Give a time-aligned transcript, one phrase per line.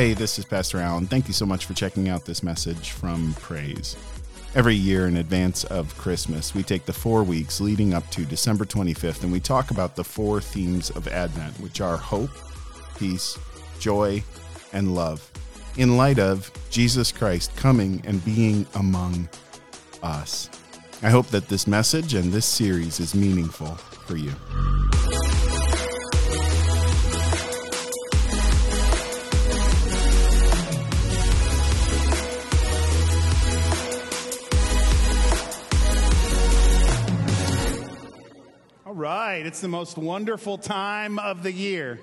[0.00, 1.06] Hey, this is Pastor Alan.
[1.06, 3.98] Thank you so much for checking out this message from Praise.
[4.54, 8.64] Every year in advance of Christmas, we take the four weeks leading up to December
[8.64, 12.30] 25th and we talk about the four themes of Advent, which are hope,
[12.96, 13.38] peace,
[13.78, 14.24] joy,
[14.72, 15.30] and love,
[15.76, 19.28] in light of Jesus Christ coming and being among
[20.02, 20.48] us.
[21.02, 24.32] I hope that this message and this series is meaningful for you.
[39.00, 39.46] Right.
[39.46, 41.98] It's the most wonderful time of the year.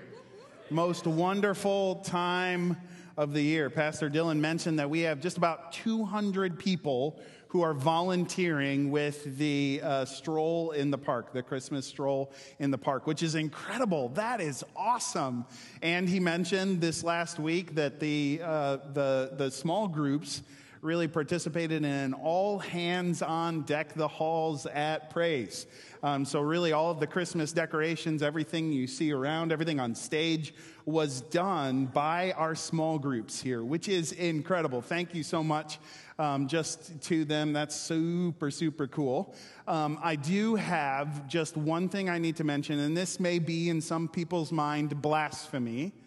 [0.71, 2.75] Most wonderful time
[3.15, 3.69] of the year.
[3.69, 9.79] Pastor Dylan mentioned that we have just about 200 people who are volunteering with the
[9.83, 14.09] uh, stroll in the park, the Christmas stroll in the park, which is incredible.
[14.09, 15.45] That is awesome.
[15.83, 20.41] And he mentioned this last week that the, uh, the, the small groups
[20.81, 25.65] really participated in an all hands on deck the halls at Praise.
[26.03, 30.53] Um, so, really, all of the Christmas decorations, everything you see around, everything on stage
[30.85, 34.81] was done by our small groups here, which is incredible.
[34.81, 35.79] Thank you so much
[36.19, 37.53] um, just to them.
[37.53, 39.35] That's super, super cool.
[39.67, 43.69] Um, I do have just one thing I need to mention, and this may be
[43.69, 45.93] in some people's mind blasphemy.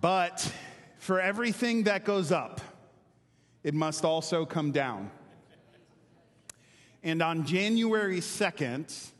[0.00, 0.50] But
[0.98, 2.60] for everything that goes up,
[3.62, 5.10] it must also come down.
[7.02, 9.10] And on January 2nd,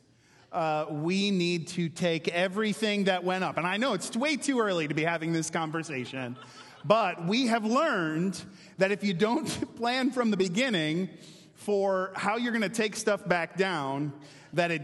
[0.51, 3.57] uh, we need to take everything that went up.
[3.57, 6.37] And I know it's way too early to be having this conversation,
[6.85, 8.39] but we have learned
[8.77, 11.09] that if you don't plan from the beginning
[11.55, 14.13] for how you're going to take stuff back down,
[14.53, 14.83] that it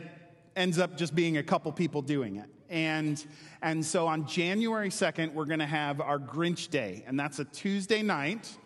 [0.56, 2.50] ends up just being a couple people doing it.
[2.70, 3.24] And,
[3.62, 7.46] and so on January 2nd, we're going to have our Grinch Day, and that's a
[7.46, 8.58] Tuesday night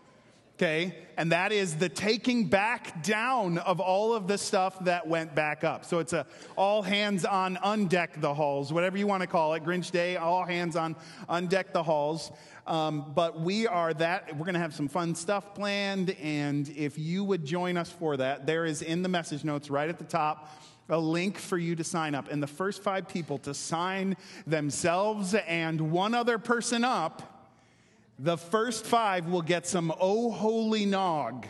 [0.62, 0.96] okay?
[1.18, 5.64] And that is the taking back down of all of the stuff that went back
[5.64, 5.86] up.
[5.86, 9.64] So it's a all hands on undeck the halls, whatever you want to call it,
[9.64, 10.96] Grinch Day, all hands on
[11.28, 12.32] undeck the halls.
[12.68, 16.12] Um, but we are that, we're going to have some fun stuff planned.
[16.22, 19.90] And if you would join us for that, there is in the message notes right
[19.90, 20.48] at the top
[20.90, 22.30] a link for you to sign up.
[22.30, 27.31] And the first five people to sign themselves and one other person up
[28.22, 31.48] the first five will get some Oh Holy Nog.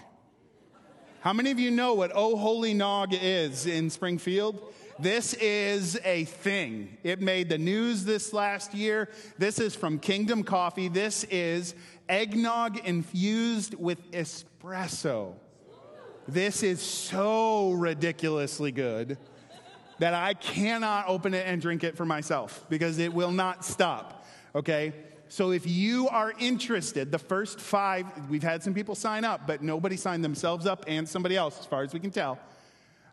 [1.19, 4.73] How many of you know what Oh Holy Nog is in Springfield?
[4.97, 6.97] This is a thing.
[7.03, 9.09] It made the news this last year.
[9.37, 10.87] This is from Kingdom Coffee.
[10.87, 11.75] This is
[12.07, 15.33] eggnog infused with espresso.
[16.25, 19.17] This is so ridiculously good
[19.99, 24.25] that I cannot open it and drink it for myself because it will not stop.
[24.55, 24.93] Okay?
[25.31, 29.61] So if you are interested, the first five, we've had some people sign up, but
[29.61, 32.37] nobody signed themselves up and somebody else, as far as we can tell.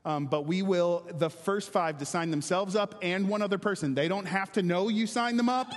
[0.05, 3.95] Um, but we will, the first five to sign themselves up and one other person.
[3.95, 5.73] They don't have to know you signed them up.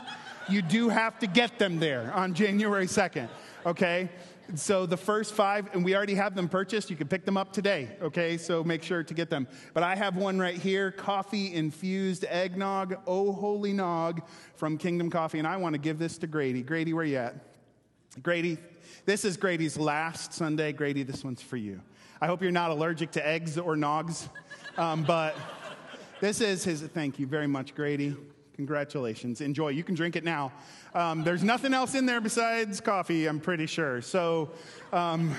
[0.49, 3.29] You do have to get them there on January 2nd,
[3.67, 4.09] okay?
[4.55, 6.89] So the first five, and we already have them purchased.
[6.89, 8.37] You can pick them up today, okay?
[8.37, 9.47] So make sure to get them.
[9.73, 14.21] But I have one right here coffee infused eggnog, oh holy nog
[14.55, 15.39] from Kingdom Coffee.
[15.39, 16.61] And I want to give this to Grady.
[16.63, 17.35] Grady, where you at?
[18.21, 18.57] Grady,
[19.05, 20.73] this is Grady's last Sunday.
[20.73, 21.81] Grady, this one's for you.
[22.19, 24.27] I hope you're not allergic to eggs or nogs,
[24.77, 25.35] um, but
[26.19, 26.81] this is his.
[26.81, 28.15] Thank you very much, Grady.
[28.61, 29.41] Congratulations.
[29.41, 29.69] Enjoy.
[29.69, 30.51] You can drink it now.
[30.93, 34.03] Um, there's nothing else in there besides coffee, I'm pretty sure.
[34.03, 34.51] So,
[34.93, 35.33] um,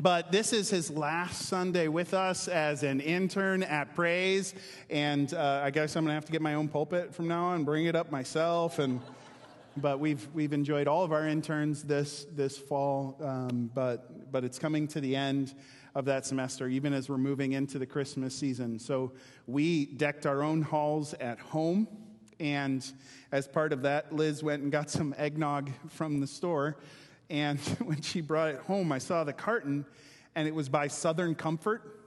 [0.00, 4.54] but this is his last Sunday with us as an intern at Praise.
[4.88, 7.46] And uh, I guess I'm going to have to get my own pulpit from now
[7.46, 8.78] on, bring it up myself.
[8.78, 9.00] And,
[9.76, 14.60] but we've, we've enjoyed all of our interns this, this fall, um, but, but it's
[14.60, 15.54] coming to the end
[15.96, 18.78] of that semester, even as we're moving into the Christmas season.
[18.78, 19.10] So
[19.48, 21.88] we decked our own halls at home.
[22.42, 22.84] And
[23.30, 26.76] as part of that, Liz went and got some eggnog from the store.
[27.30, 29.86] And when she brought it home, I saw the carton,
[30.34, 32.00] and it was by Southern Comfort.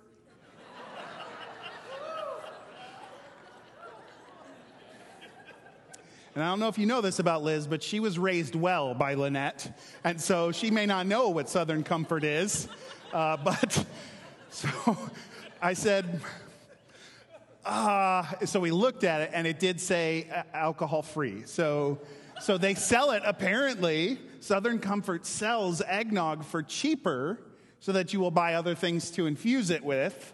[6.36, 8.94] And I don't know if you know this about Liz, but she was raised well
[8.94, 9.80] by Lynette.
[10.04, 12.68] And so she may not know what Southern Comfort is.
[13.14, 13.86] Uh, but
[14.50, 14.70] so
[15.62, 16.20] I said,
[17.66, 21.44] uh, so we looked at it and it did say uh, alcohol free.
[21.46, 22.00] So,
[22.42, 24.20] so they sell it apparently.
[24.40, 27.40] Southern Comfort sells eggnog for cheaper
[27.80, 30.34] so that you will buy other things to infuse it with.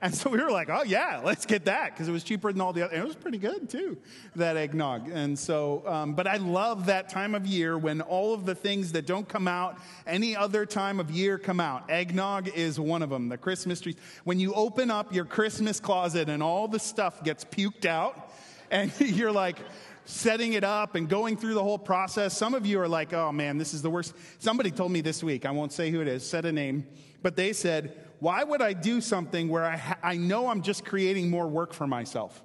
[0.00, 2.60] And so we were like, oh, yeah, let's get that because it was cheaper than
[2.60, 2.94] all the other.
[2.94, 3.96] And it was pretty good too,
[4.36, 5.10] that eggnog.
[5.10, 8.92] And so, um, but I love that time of year when all of the things
[8.92, 11.90] that don't come out any other time of year come out.
[11.90, 13.96] Eggnog is one of them, the Christmas trees.
[14.22, 18.32] When you open up your Christmas closet and all the stuff gets puked out,
[18.70, 19.58] and you're like,
[20.04, 22.34] setting it up and going through the whole process.
[22.34, 24.14] Some of you are like, oh man, this is the worst.
[24.38, 26.86] Somebody told me this week, I won't say who it is, said a name,
[27.20, 30.84] but they said, why would I do something where I, ha- I know I'm just
[30.84, 32.42] creating more work for myself?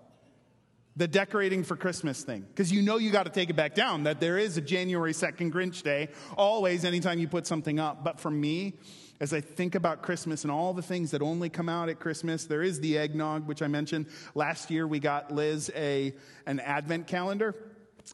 [0.96, 2.42] The decorating for Christmas thing.
[2.42, 5.14] Because you know you got to take it back down, that there is a January
[5.14, 8.04] 2nd Grinch Day, always, anytime you put something up.
[8.04, 8.74] But for me,
[9.20, 12.46] as I think about Christmas and all the things that only come out at Christmas,
[12.46, 14.06] there is the eggnog, which I mentioned.
[14.36, 16.14] Last year, we got Liz a,
[16.46, 17.56] an advent calendar.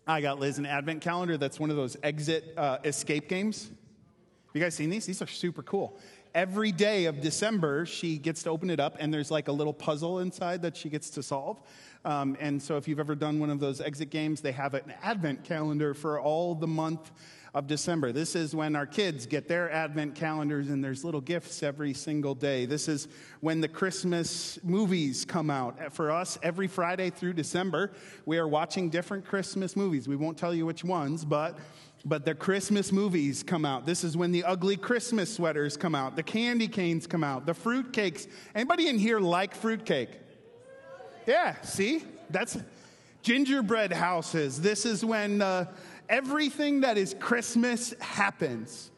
[0.07, 3.63] I got Liz an advent calendar that's one of those exit uh, escape games.
[3.63, 5.05] Have you guys seen these?
[5.05, 6.00] These are super cool
[6.33, 9.73] every day of December, she gets to open it up, and there's like a little
[9.73, 11.61] puzzle inside that she gets to solve.
[12.05, 14.93] Um, and so, if you've ever done one of those exit games, they have an
[15.03, 17.11] advent calendar for all the month
[17.53, 18.11] of December.
[18.11, 22.35] This is when our kids get their advent calendars, and there's little gifts every single
[22.35, 22.65] day.
[22.65, 23.07] This is
[23.41, 25.93] when the Christmas movies come out.
[25.93, 27.91] For us, every Friday through December,
[28.25, 30.07] we are watching different Christmas movies.
[30.07, 31.57] We won't tell you which ones, but
[32.06, 33.86] but the Christmas movies come out.
[33.86, 37.54] This is when the ugly Christmas sweaters come out, the candy canes come out, the
[37.54, 38.28] fruit cakes.
[38.56, 40.10] Anybody in here like fruit cake?
[41.25, 42.04] Yeah, see?
[42.30, 42.57] That's
[43.22, 44.62] gingerbread houses.
[44.62, 45.66] This is when uh,
[46.07, 48.92] everything that is Christmas happens.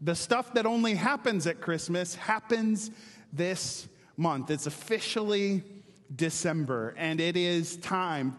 [0.00, 2.90] The stuff that only happens at Christmas happens
[3.32, 4.50] this month.
[4.50, 5.64] It's officially
[6.14, 8.36] December, and it is time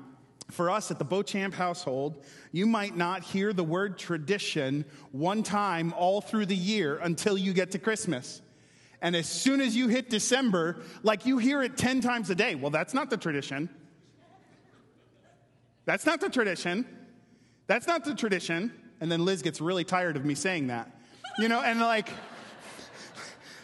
[0.49, 5.93] for us at the Beauchamp household, you might not hear the word tradition one time
[5.95, 8.41] all through the year until you get to Christmas.
[9.01, 12.55] And as soon as you hit December, like you hear it 10 times a day.
[12.55, 13.69] Well, that's not the tradition.
[15.85, 16.85] That's not the tradition.
[17.67, 18.73] That's not the tradition.
[18.99, 20.91] And then Liz gets really tired of me saying that.
[21.37, 22.09] You know, and like,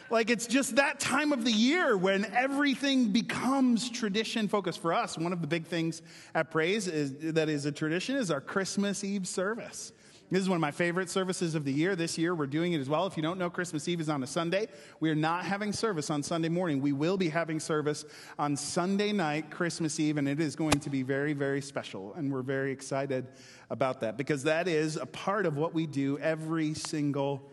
[0.10, 5.18] like it's just that time of the year when everything becomes tradition focused for us.
[5.18, 6.02] One of the big things
[6.34, 9.92] at Praise is, that is a tradition is our Christmas Eve service.
[10.31, 11.96] This is one of my favorite services of the year.
[11.96, 13.06] This year, we're doing it as well.
[13.06, 14.68] If you don't know, Christmas Eve is on a Sunday.
[15.00, 16.81] We are not having service on Sunday morning.
[16.81, 18.06] We will be having service
[18.40, 22.16] on Sunday night, Christmas Eve, and it is going to be very, very special.
[22.16, 23.28] And we're very excited
[23.69, 27.48] about that because that is a part of what we do every single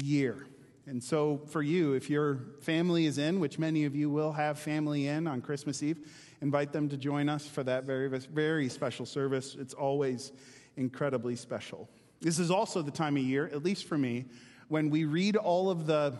[0.00, 0.46] year.
[0.86, 4.58] And so, for you, if your family is in, which many of you will have
[4.58, 6.06] family in on Christmas Eve,
[6.42, 9.56] invite them to join us for that very, very special service.
[9.58, 10.32] It's always
[10.76, 11.88] incredibly special.
[12.20, 14.26] This is also the time of year, at least for me,
[14.68, 16.14] when we read all of the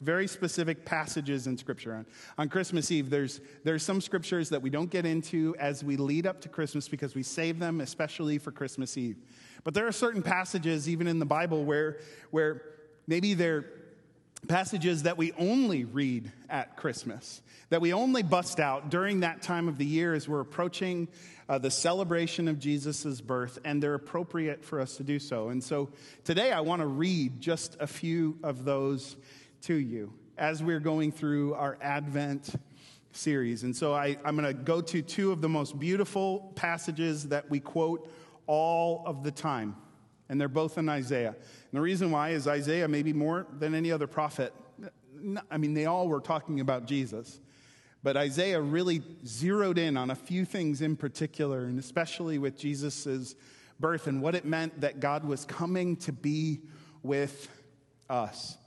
[0.00, 1.94] very specific passages in Scripture.
[1.94, 2.06] On,
[2.38, 6.26] on Christmas Eve, there's, there's some scriptures that we don't get into as we lead
[6.26, 9.16] up to Christmas because we save them especially for Christmas Eve.
[9.62, 11.98] But there are certain passages, even in the Bible, where,
[12.30, 12.62] where
[13.06, 13.64] maybe they're
[14.44, 19.68] passages that we only read at Christmas, that we only bust out during that time
[19.68, 21.08] of the year as we're approaching
[21.48, 25.48] uh, the celebration of Jesus' birth, and they're appropriate for us to do so.
[25.48, 25.90] And so
[26.24, 29.16] today I want to read just a few of those
[29.62, 32.54] to you as we're going through our Advent
[33.12, 33.62] series.
[33.62, 37.50] And so I, I'm going to go to two of the most beautiful passages that
[37.50, 38.10] we quote
[38.46, 39.76] all of the time
[40.28, 41.30] and they're both in Isaiah.
[41.30, 44.52] And the reason why is Isaiah, maybe more than any other prophet,
[45.50, 47.40] I mean, they all were talking about Jesus.
[48.02, 53.34] But Isaiah really zeroed in on a few things in particular, and especially with Jesus'
[53.80, 56.60] birth and what it meant that God was coming to be
[57.02, 57.48] with
[58.10, 58.58] us.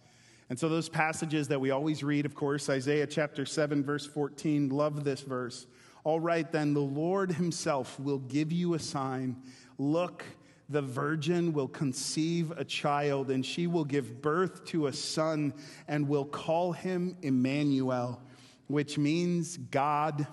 [0.50, 4.70] And so, those passages that we always read, of course, Isaiah chapter 7, verse 14,
[4.70, 5.68] love this verse.
[6.04, 9.36] All right, then, the Lord Himself will give you a sign.
[9.78, 10.24] Look,
[10.70, 15.54] the virgin will conceive a child, and she will give birth to a son,
[15.88, 18.22] and will call him Emmanuel,
[18.68, 20.28] which means God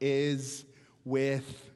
[0.00, 0.64] is
[1.04, 1.70] with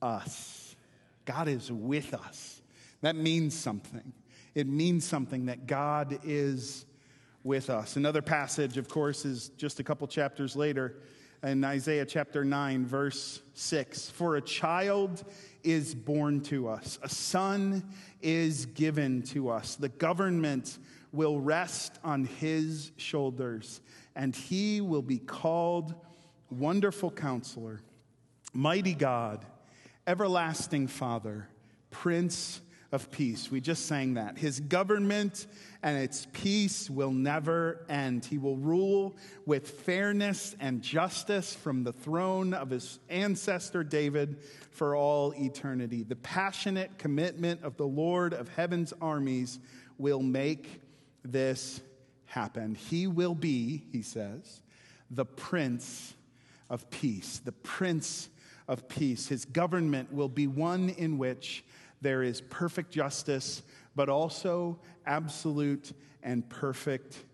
[0.00, 0.76] us.
[1.24, 2.62] God is with us.
[3.00, 4.12] That means something.
[4.54, 6.86] It means something that God is
[7.44, 7.96] with us.
[7.96, 10.96] Another passage, of course, is just a couple chapters later
[11.42, 14.10] in Isaiah chapter 9, verse 6.
[14.10, 15.24] For a child
[15.62, 17.82] is born to us, a son
[18.22, 19.76] is given to us.
[19.76, 20.78] The government
[21.12, 23.80] will rest on his shoulders,
[24.14, 25.94] and he will be called
[26.50, 27.80] Wonderful Counselor,
[28.52, 29.44] Mighty God,
[30.06, 31.48] Everlasting Father,
[31.90, 32.60] Prince
[32.90, 33.50] of peace.
[33.50, 34.38] We just sang that.
[34.38, 35.46] His government
[35.82, 38.24] and its peace will never end.
[38.24, 44.38] He will rule with fairness and justice from the throne of his ancestor David
[44.70, 46.02] for all eternity.
[46.02, 49.58] The passionate commitment of the Lord of heaven's armies
[49.98, 50.80] will make
[51.24, 51.82] this
[52.24, 52.74] happen.
[52.74, 54.62] He will be, he says,
[55.10, 56.14] the Prince
[56.70, 57.40] of Peace.
[57.44, 58.30] The Prince
[58.66, 59.28] of Peace.
[59.28, 61.64] His government will be one in which
[62.00, 63.62] there is perfect justice,
[63.94, 67.24] but also absolute and perfect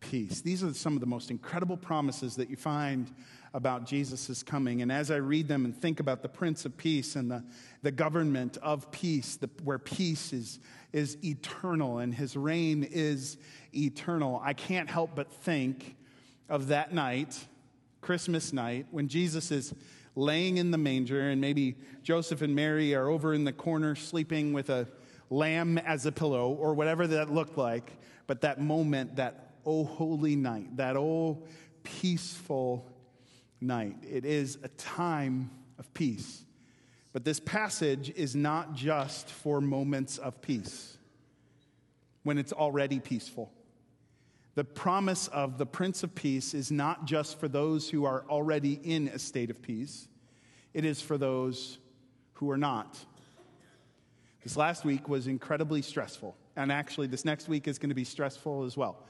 [0.00, 0.40] peace.
[0.40, 3.10] These are some of the most incredible promises that you find
[3.54, 4.82] about Jesus' coming.
[4.82, 7.44] And as I read them and think about the Prince of Peace and the,
[7.82, 10.58] the government of peace, the, where peace is,
[10.92, 13.38] is eternal and his reign is
[13.72, 15.96] eternal, I can't help but think
[16.48, 17.38] of that night,
[18.00, 19.72] Christmas night, when Jesus is
[20.16, 24.52] laying in the manger, and maybe Joseph and Mary are over in the corner sleeping
[24.52, 24.86] with a
[25.30, 27.92] lamb as a pillow or whatever that looked like.
[28.26, 31.42] But that moment, that oh holy night, that oh
[31.82, 32.90] peaceful
[33.60, 36.44] night, it is a time of peace.
[37.12, 40.98] But this passage is not just for moments of peace
[42.24, 43.52] when it's already peaceful.
[44.54, 48.78] The promise of the Prince of Peace is not just for those who are already
[48.84, 50.06] in a state of peace,
[50.72, 51.78] it is for those
[52.34, 52.96] who are not.
[54.44, 58.04] This last week was incredibly stressful, and actually, this next week is going to be
[58.04, 59.04] stressful as well.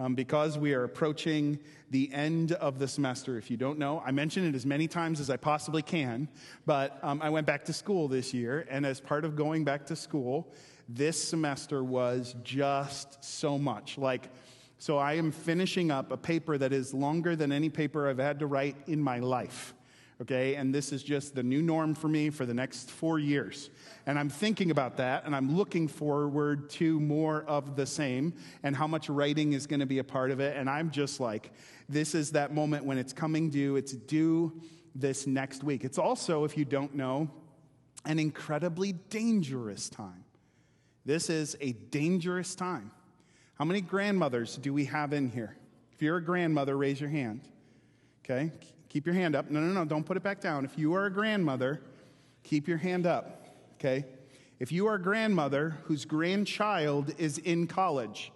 [0.00, 1.58] Um, because we are approaching
[1.90, 3.36] the end of the semester.
[3.36, 6.28] If you don't know, I mention it as many times as I possibly can,
[6.66, 9.86] but um, I went back to school this year, and as part of going back
[9.86, 10.52] to school,
[10.88, 13.98] this semester was just so much.
[13.98, 14.30] Like,
[14.78, 18.38] so I am finishing up a paper that is longer than any paper I've had
[18.38, 19.74] to write in my life.
[20.20, 23.70] Okay, and this is just the new norm for me for the next four years.
[24.04, 28.74] And I'm thinking about that, and I'm looking forward to more of the same and
[28.74, 30.56] how much writing is going to be a part of it.
[30.56, 31.52] And I'm just like,
[31.88, 33.76] this is that moment when it's coming due.
[33.76, 34.60] It's due
[34.92, 35.84] this next week.
[35.84, 37.30] It's also, if you don't know,
[38.04, 40.24] an incredibly dangerous time.
[41.04, 42.90] This is a dangerous time.
[43.58, 45.56] How many grandmothers do we have in here?
[45.92, 47.40] If you're a grandmother, raise your hand.
[48.24, 48.52] Okay?
[48.88, 49.50] Keep your hand up.
[49.50, 50.64] No, no, no, don't put it back down.
[50.64, 51.80] If you are a grandmother,
[52.44, 53.48] keep your hand up.
[53.74, 54.04] Okay?
[54.60, 58.30] If you are a grandmother whose grandchild is in college,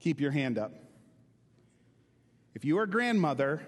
[0.00, 0.72] keep your hand up.
[2.56, 3.64] If you are a grandmother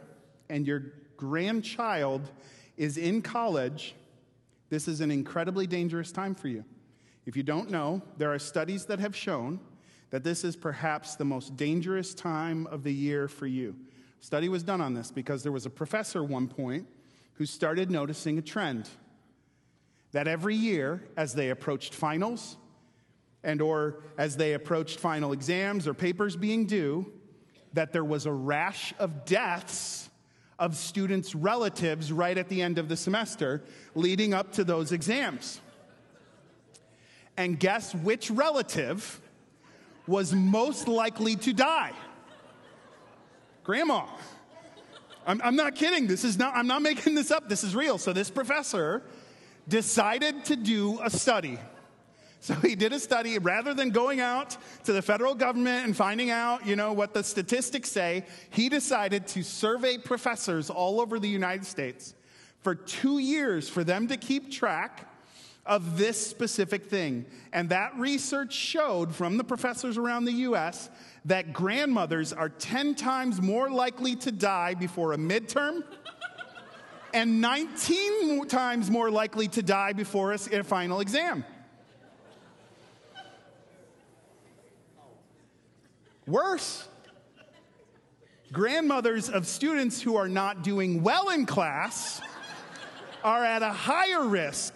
[0.48, 2.28] and your grandchild
[2.76, 3.94] is in college,
[4.70, 6.64] this is an incredibly dangerous time for you.
[7.26, 9.60] If you don't know, there are studies that have shown
[10.10, 13.74] that this is perhaps the most dangerous time of the year for you.
[14.20, 16.86] Study was done on this because there was a professor one point
[17.34, 18.88] who started noticing a trend
[20.12, 22.56] that every year as they approached finals
[23.44, 27.12] and or as they approached final exams or papers being due
[27.74, 30.08] that there was a rash of deaths
[30.58, 33.62] of students' relatives right at the end of the semester
[33.94, 35.60] leading up to those exams.
[37.36, 39.20] And guess which relative
[40.06, 41.92] was most likely to die?
[43.64, 44.06] Grandma.
[45.26, 46.06] I'm, I'm, not kidding.
[46.06, 47.48] This is not, I'm not making this up.
[47.48, 47.98] This is real.
[47.98, 49.02] So, this professor
[49.68, 51.58] decided to do a study.
[52.40, 56.30] So he did a study rather than going out to the federal government and finding
[56.30, 61.28] out, you know, what the statistics say, he decided to survey professors all over the
[61.28, 62.14] United States
[62.60, 65.10] for 2 years for them to keep track
[65.66, 67.26] of this specific thing.
[67.52, 70.90] And that research showed from the professors around the US
[71.24, 75.82] that grandmothers are 10 times more likely to die before a midterm
[77.14, 81.44] and 19 times more likely to die before a, a final exam.
[86.26, 86.88] Worse,
[88.52, 92.20] grandmothers of students who are not doing well in class
[93.22, 94.74] are at a higher risk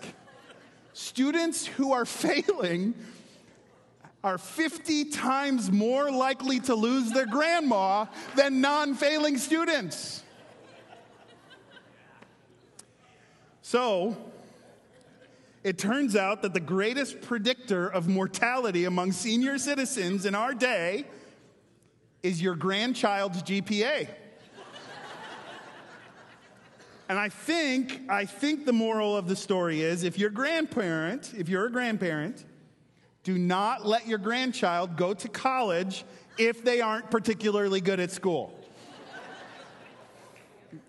[1.01, 2.95] Students who are failing
[4.23, 8.05] are 50 times more likely to lose their grandma
[8.37, 10.23] than non failing students.
[13.63, 14.15] So,
[15.65, 21.07] it turns out that the greatest predictor of mortality among senior citizens in our day
[22.23, 24.07] is your grandchild's GPA.
[27.11, 31.35] And I think, I think the moral of the story is if you're a grandparent,
[31.37, 32.45] if you're a grandparent,
[33.25, 36.05] do not let your grandchild go to college
[36.39, 38.57] if they aren't particularly good at school.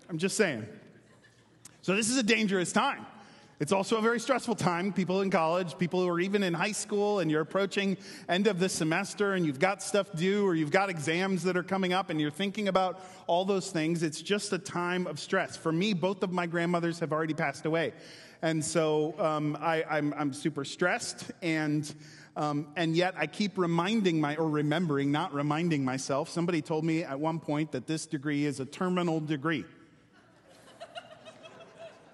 [0.08, 0.64] I'm just saying.
[1.80, 3.04] So this is a dangerous time.
[3.62, 4.92] It's also a very stressful time.
[4.92, 7.96] People in college, people who are even in high school, and you're approaching
[8.28, 11.62] end of the semester, and you've got stuff due, or you've got exams that are
[11.62, 14.02] coming up, and you're thinking about all those things.
[14.02, 15.56] It's just a time of stress.
[15.56, 17.92] For me, both of my grandmothers have already passed away,
[18.42, 21.88] and so um, I, am super stressed, and
[22.34, 26.28] um, and yet I keep reminding my or remembering, not reminding myself.
[26.28, 29.64] Somebody told me at one point that this degree is a terminal degree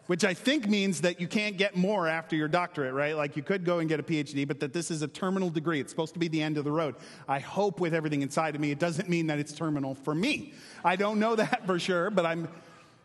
[0.09, 3.15] which I think means that you can't get more after your doctorate, right?
[3.15, 5.81] Like you could go and get a PhD, but that this is a terminal degree.
[5.81, 6.95] It's supposed to be the end of the road.
[7.29, 10.55] I hope with everything inside of me, it doesn't mean that it's terminal for me.
[10.83, 12.49] I don't know that for sure, but I'm.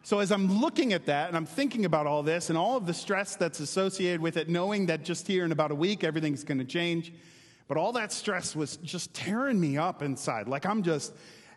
[0.06, 2.86] So as I'm looking at that and I'm thinking about all this and all of
[2.86, 6.44] the stress that's associated with it, knowing that just here in about a week everything's
[6.44, 7.14] going to change,
[7.70, 10.50] but all that stress was just tearing me up inside.
[10.50, 11.14] Like I'm just,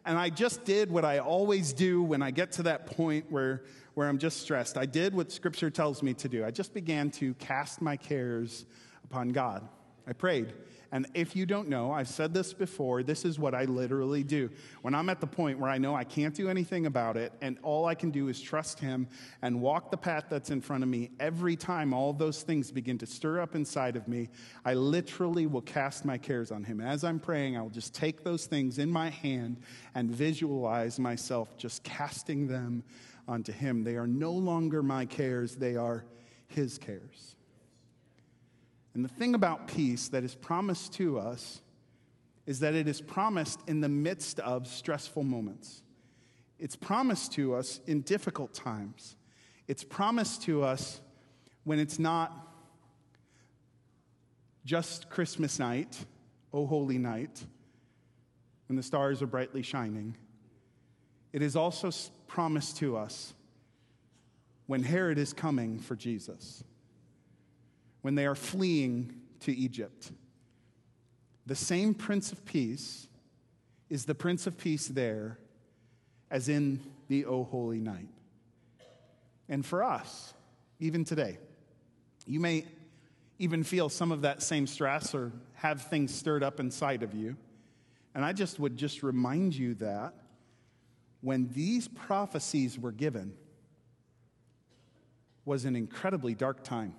[0.06, 3.62] and I just did what I always do when I get to that point where
[3.96, 4.76] where I'm just stressed.
[4.76, 6.44] I did what Scripture tells me to do.
[6.44, 8.66] I just began to cast my cares
[9.04, 9.66] upon God.
[10.06, 10.52] I prayed.
[10.92, 14.50] And if you don't know, I've said this before, this is what I literally do.
[14.82, 17.58] When I'm at the point where I know I can't do anything about it, and
[17.62, 19.08] all I can do is trust Him
[19.42, 22.98] and walk the path that's in front of me, every time all those things begin
[22.98, 24.28] to stir up inside of me,
[24.64, 26.80] I literally will cast my cares on Him.
[26.80, 29.58] As I'm praying, I will just take those things in my hand
[29.94, 32.82] and visualize myself just casting them
[33.28, 33.84] onto him.
[33.84, 36.04] They are no longer my cares, they are
[36.48, 37.35] his cares.
[38.96, 41.60] And the thing about peace that is promised to us
[42.46, 45.82] is that it is promised in the midst of stressful moments.
[46.58, 49.16] It's promised to us in difficult times.
[49.68, 51.02] It's promised to us
[51.64, 52.48] when it's not
[54.64, 56.02] just Christmas night,
[56.54, 57.44] O holy night,
[58.66, 60.16] when the stars are brightly shining.
[61.34, 61.90] It is also
[62.28, 63.34] promised to us
[64.64, 66.64] when Herod is coming for Jesus,
[68.06, 70.12] when they are fleeing to Egypt.
[71.44, 73.08] The same Prince of Peace
[73.90, 75.40] is the Prince of Peace there
[76.30, 78.06] as in the O Holy Night.
[79.48, 80.34] And for us,
[80.78, 81.38] even today,
[82.28, 82.64] you may
[83.40, 87.36] even feel some of that same stress or have things stirred up inside of you.
[88.14, 90.14] And I just would just remind you that
[91.22, 93.34] when these prophecies were given
[95.44, 96.94] was an incredibly dark time.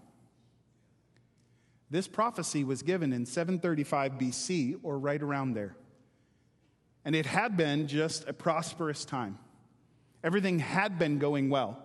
[1.90, 5.76] This prophecy was given in 735 BC or right around there.
[7.06, 9.40] And it had been just a prosperous time.
[10.24, 11.82] Everything had been going well.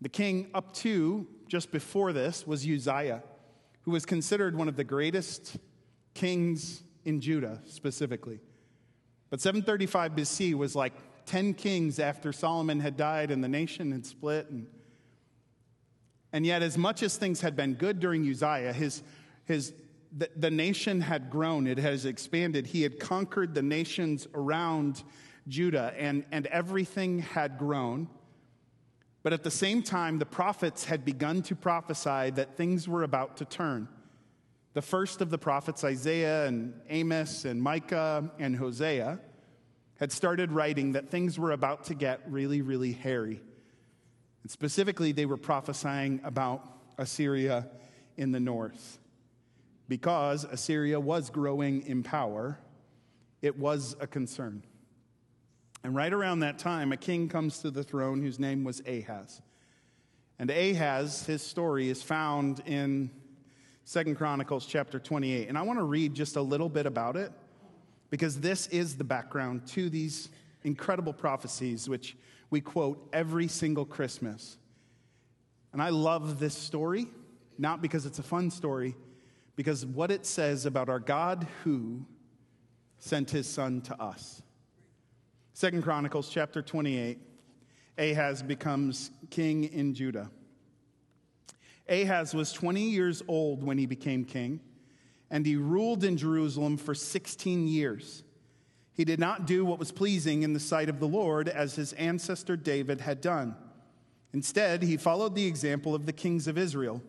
[0.00, 3.24] The king up to just before this was Uzziah,
[3.82, 5.56] who was considered one of the greatest
[6.14, 8.38] kings in Judah specifically.
[9.30, 10.92] But 735 BC was like
[11.26, 14.48] 10 kings after Solomon had died and the nation had split.
[14.50, 14.66] And,
[16.32, 19.02] and yet, as much as things had been good during Uzziah, his,
[19.46, 19.72] his,
[20.16, 22.66] the, the nation had grown, it has expanded.
[22.66, 25.02] He had conquered the nations around
[25.48, 28.08] Judah, and, and everything had grown.
[29.22, 33.38] But at the same time, the prophets had begun to prophesy that things were about
[33.38, 33.88] to turn.
[34.74, 39.18] The first of the prophets, Isaiah and Amos and Micah and Hosea,
[39.98, 43.40] had started writing that things were about to get really, really hairy.
[44.48, 46.64] And specifically, they were prophesying about
[46.96, 47.68] Assyria
[48.16, 48.98] in the north.
[49.90, 52.58] Because Assyria was growing in power,
[53.42, 54.62] it was a concern.
[55.84, 59.42] And right around that time, a king comes to the throne whose name was Ahaz.
[60.38, 63.10] And Ahaz, his story is found in
[63.84, 65.50] Second Chronicles chapter 28.
[65.50, 67.32] And I want to read just a little bit about it
[68.08, 70.30] because this is the background to these
[70.64, 72.16] incredible prophecies, which
[72.50, 74.56] we quote every single Christmas.
[75.72, 77.06] And I love this story,
[77.58, 78.96] not because it's a fun story,
[79.56, 82.06] because what it says about our God who
[82.98, 84.42] sent his son to us.
[85.52, 87.18] Second Chronicles chapter 28,
[87.98, 90.30] Ahaz becomes king in Judah.
[91.88, 94.60] Ahaz was 20 years old when he became king
[95.30, 98.22] and he ruled in Jerusalem for 16 years.
[98.98, 101.92] He did not do what was pleasing in the sight of the Lord as his
[101.92, 103.54] ancestor David had done.
[104.32, 107.00] Instead, he followed the example of the kings of Israel.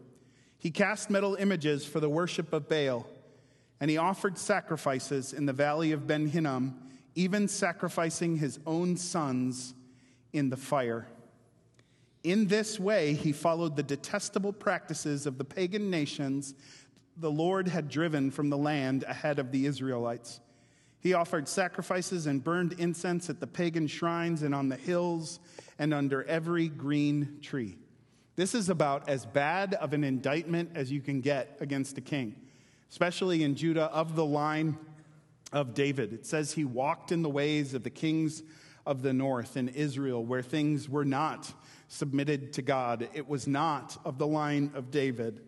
[0.59, 3.07] He cast metal images for the worship of Baal,
[3.79, 6.79] and he offered sacrifices in the valley of Ben Hinnom,
[7.15, 9.73] even sacrificing his own sons
[10.31, 11.07] in the fire.
[12.23, 16.53] In this way, he followed the detestable practices of the pagan nations
[17.17, 20.39] the Lord had driven from the land ahead of the Israelites.
[21.01, 25.39] He offered sacrifices and burned incense at the pagan shrines and on the hills
[25.77, 27.77] and under every green tree.
[28.35, 32.35] This is about as bad of an indictment as you can get against a king,
[32.89, 34.77] especially in Judah of the line
[35.51, 36.13] of David.
[36.13, 38.43] It says he walked in the ways of the kings
[38.85, 41.51] of the north in Israel, where things were not
[41.87, 43.07] submitted to God.
[43.13, 45.41] It was not of the line of David.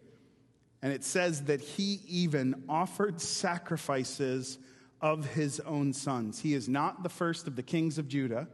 [0.82, 4.58] And it says that he even offered sacrifices
[5.02, 6.40] of his own sons.
[6.40, 8.48] He is not the first of the kings of Judah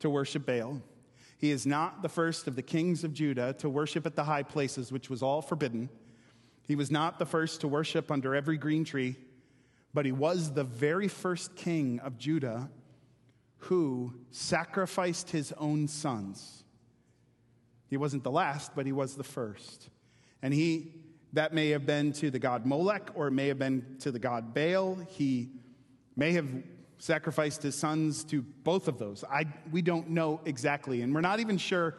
[0.00, 0.82] to worship Baal.
[1.38, 4.42] He is not the first of the kings of Judah to worship at the high
[4.42, 5.88] places, which was all forbidden.
[6.66, 9.16] He was not the first to worship under every green tree,
[9.92, 12.70] but he was the very first king of Judah
[13.58, 16.64] who sacrificed his own sons.
[17.88, 19.88] He wasn't the last, but he was the first.
[20.42, 20.94] And he,
[21.32, 24.18] that may have been to the god Molech or it may have been to the
[24.18, 24.96] god Baal.
[25.08, 25.50] He
[26.16, 26.46] may have
[26.98, 29.24] sacrificed his sons to both of those.
[29.28, 31.02] I, we don't know exactly.
[31.02, 31.96] And we're not even sure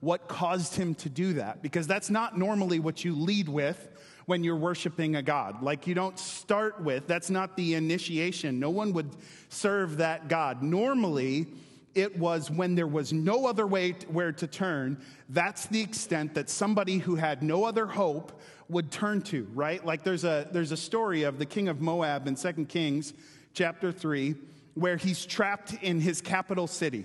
[0.00, 3.88] what caused him to do that because that's not normally what you lead with
[4.26, 5.62] when you're worshiping a God.
[5.62, 8.60] Like you don't start with, that's not the initiation.
[8.60, 9.10] No one would
[9.48, 10.62] serve that God.
[10.62, 11.46] Normally,
[11.94, 15.00] it was when there was no other way to, where to turn.
[15.28, 19.84] That's the extent that somebody who had no other hope would turn to, right?
[19.84, 23.14] Like there's a, there's a story of the king of Moab in Second Kings
[23.54, 24.34] chapter 3
[24.74, 27.04] where he's trapped in his capital city.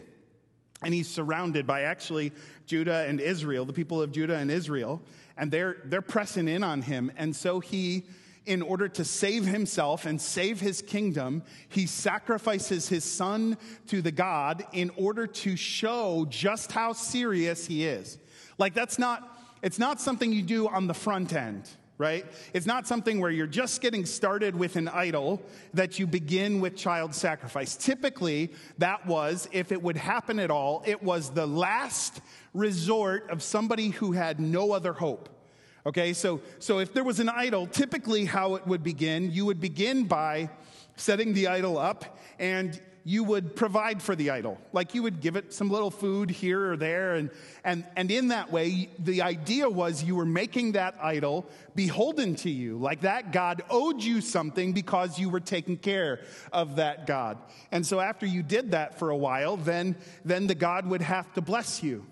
[0.82, 2.32] And he's surrounded by actually
[2.66, 5.02] Judah and Israel, the people of Judah and Israel
[5.38, 7.12] and they're, they're pressing in on him.
[7.16, 8.06] And so he,
[8.46, 13.58] in order to save himself and save his kingdom, he sacrifices his son
[13.88, 18.18] to the God in order to show just how serious he is.
[18.58, 22.26] Like, that's not, it's not something you do on the front end right?
[22.54, 25.42] It's not something where you're just getting started with an idol
[25.74, 27.76] that you begin with child sacrifice.
[27.76, 32.22] Typically, that was, if it would happen at all, it was the last
[32.54, 35.30] resort of somebody who had no other hope.
[35.88, 39.62] Okay, so, so if there was an idol, typically how it would begin, you would
[39.62, 40.50] begin by
[40.98, 44.60] setting the idol up and you would provide for the idol.
[44.74, 47.16] Like you would give it some little food here or there.
[47.16, 47.30] And,
[47.64, 52.50] and, and in that way, the idea was you were making that idol beholden to
[52.50, 52.78] you.
[52.78, 56.20] Like that God owed you something because you were taking care
[56.52, 57.38] of that God.
[57.72, 61.34] And so after you did that for a while, then, then the God would have
[61.36, 62.06] to bless you.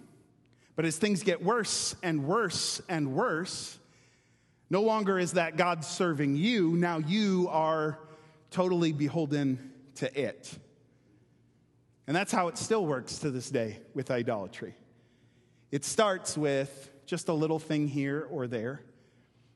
[0.77, 3.77] But as things get worse and worse and worse,
[4.69, 6.77] no longer is that God serving you.
[6.77, 7.99] Now you are
[8.49, 10.58] totally beholden to it.
[12.07, 14.75] And that's how it still works to this day with idolatry.
[15.71, 18.81] It starts with just a little thing here or there.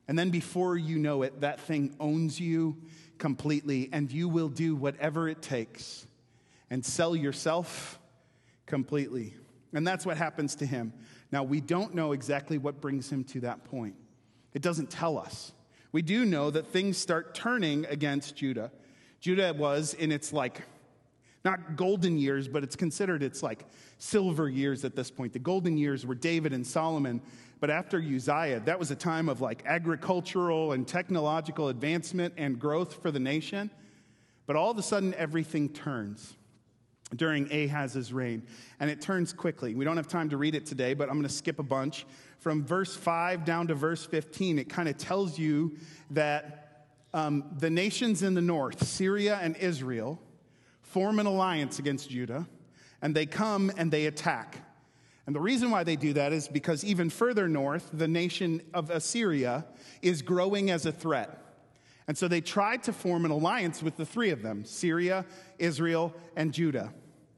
[0.07, 2.77] And then before you know it, that thing owns you
[3.19, 6.07] completely, and you will do whatever it takes
[6.69, 7.99] and sell yourself
[8.65, 9.35] completely.
[9.73, 10.93] And that's what happens to him.
[11.31, 13.95] Now, we don't know exactly what brings him to that point.
[14.53, 15.51] It doesn't tell us.
[15.91, 18.71] We do know that things start turning against Judah.
[19.19, 20.63] Judah was in its like,
[21.45, 23.65] not golden years, but it's considered its like
[23.97, 25.34] silver years at this point.
[25.34, 27.21] The golden years were David and Solomon,
[27.60, 33.02] but after Uzziah, that was a time of like agricultural and technological advancement and growth
[33.02, 33.69] for the nation.
[34.45, 36.36] But all of a sudden, everything turns
[37.15, 38.43] during Ahaz's reign.
[38.80, 39.75] And it turns quickly.
[39.75, 42.06] We don't have time to read it today, but I'm going to skip a bunch.
[42.39, 45.75] From verse 5 down to verse 15, it kind of tells you
[46.12, 50.19] that um, the nations in the north, Syria and Israel,
[50.89, 52.47] form an alliance against Judah,
[53.02, 54.58] and they come and they attack.
[55.28, 58.89] And the reason why they do that is because even further north, the nation of
[58.89, 59.65] Assyria
[60.02, 61.39] is growing as a threat.
[62.08, 65.25] And so they tried to form an alliance with the three of them Syria,
[65.60, 66.91] Israel, and Judah.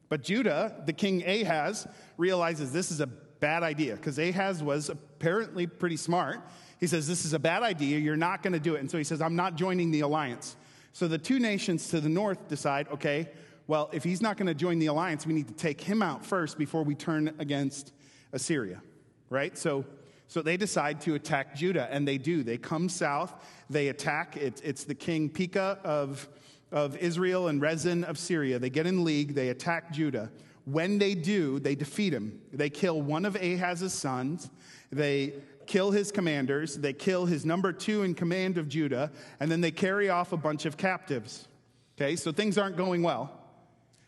[0.07, 1.85] But Judah, the king Ahaz,
[2.17, 6.39] realizes this is a bad idea because Ahaz was apparently pretty smart.
[6.79, 7.99] He says, This is a bad idea.
[7.99, 8.79] You're not going to do it.
[8.79, 10.55] And so he says, I'm not joining the alliance.
[10.93, 13.29] So the two nations to the north decide, okay,
[13.67, 16.25] well, if he's not going to join the alliance, we need to take him out
[16.25, 17.93] first before we turn against
[18.33, 18.81] Assyria,
[19.29, 19.57] right?
[19.57, 19.85] So
[20.31, 22.41] so they decide to attack Judah, and they do.
[22.41, 23.33] They come south,
[23.69, 24.37] they attack.
[24.37, 26.29] It's, it's the king Pekah of,
[26.71, 28.57] of Israel and Rezin of Syria.
[28.57, 30.31] They get in league, they attack Judah.
[30.63, 32.39] When they do, they defeat him.
[32.53, 34.49] They kill one of Ahaz's sons,
[34.89, 35.33] they
[35.71, 39.71] kill his commanders, they kill his number two in command of Judah, and then they
[39.71, 41.47] carry off a bunch of captives.
[41.95, 43.31] Okay, so things aren't going well.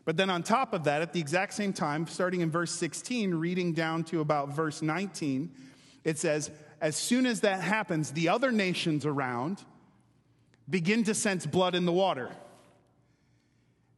[0.04, 3.34] But then, on top of that, at the exact same time, starting in verse 16,
[3.36, 5.50] reading down to about verse 19,
[6.04, 9.64] it says, as soon as that happens, the other nations around
[10.70, 12.30] begin to sense blood in the water.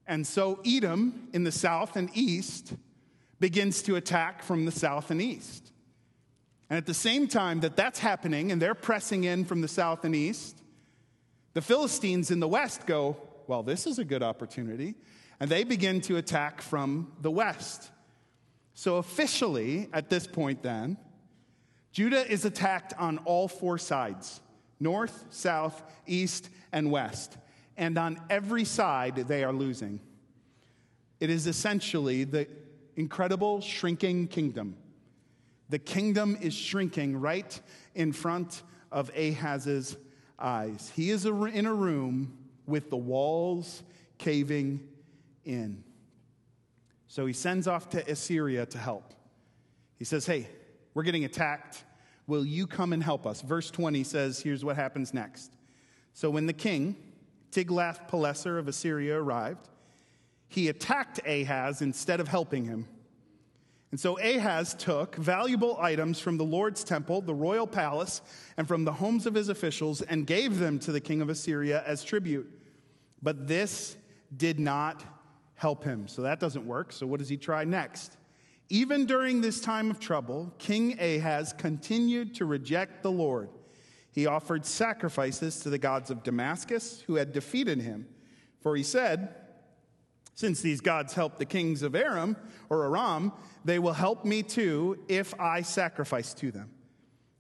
[0.06, 2.76] And so Edom in the south and east
[3.40, 5.72] begins to attack from the south and east.
[6.76, 10.04] And at the same time that that's happening and they're pressing in from the south
[10.04, 10.62] and east,
[11.54, 13.16] the Philistines in the west go,
[13.48, 14.96] Well, this is a good opportunity.
[15.40, 17.92] And they begin to attack from the west.
[18.74, 20.98] So, officially, at this point, then,
[21.94, 24.42] Judah is attacked on all four sides
[24.78, 27.38] north, south, east, and west.
[27.78, 30.02] And on every side, they are losing.
[31.22, 32.50] It is essentially the
[32.98, 34.76] incredible shrinking kingdom.
[35.70, 37.60] The kingdom is shrinking right
[37.96, 39.98] in front of Ahaz's
[40.38, 40.92] eyes.
[40.96, 43.84] He is in a room with the walls
[44.18, 44.88] caving
[45.44, 45.84] in.
[47.08, 49.14] So he sends off to Assyria to help.
[49.98, 50.48] He says, Hey,
[50.94, 51.84] we're getting attacked.
[52.28, 53.42] Will you come and help us?
[53.42, 55.52] Verse 20 says, Here's what happens next.
[56.14, 56.96] So when the king,
[57.52, 59.70] Tiglath-Pileser of Assyria, arrived,
[60.48, 62.88] he attacked Ahaz instead of helping him.
[63.96, 68.22] And so Ahaz took valuable items from the Lord's temple, the royal palace,
[68.58, 71.82] and from the homes of his officials and gave them to the king of Assyria
[71.88, 72.46] as tribute.
[73.24, 73.96] But this
[74.36, 75.06] did not
[75.54, 76.10] help him.
[76.10, 76.92] So that doesn't work.
[76.92, 78.18] So what does he try next?
[78.68, 83.48] Even during this time of trouble, King Ahaz continued to reject the Lord.
[84.12, 88.08] He offered sacrifices to the gods of Damascus who had defeated him.
[88.60, 89.34] For he said,
[90.36, 92.36] Since these gods help the kings of Aram
[92.70, 93.32] or Aram,
[93.64, 96.70] they will help me too if I sacrifice to them.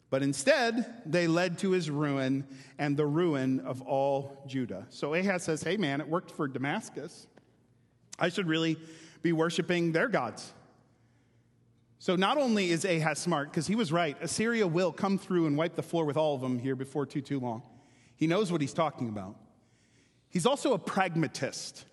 [0.10, 2.47] But instead, they led to his ruin
[2.79, 4.88] and the ruin of all Judah.
[4.89, 7.27] So Ahaz says, Hey man, it worked for Damascus.
[8.17, 8.77] I should really
[9.21, 10.53] be worshiping their gods.
[11.99, 15.58] So not only is Ahaz smart, because he was right, Assyria will come through and
[15.58, 17.63] wipe the floor with all of them here before too, too long.
[18.15, 19.36] He knows what he's talking about.
[20.29, 21.84] He's also a pragmatist.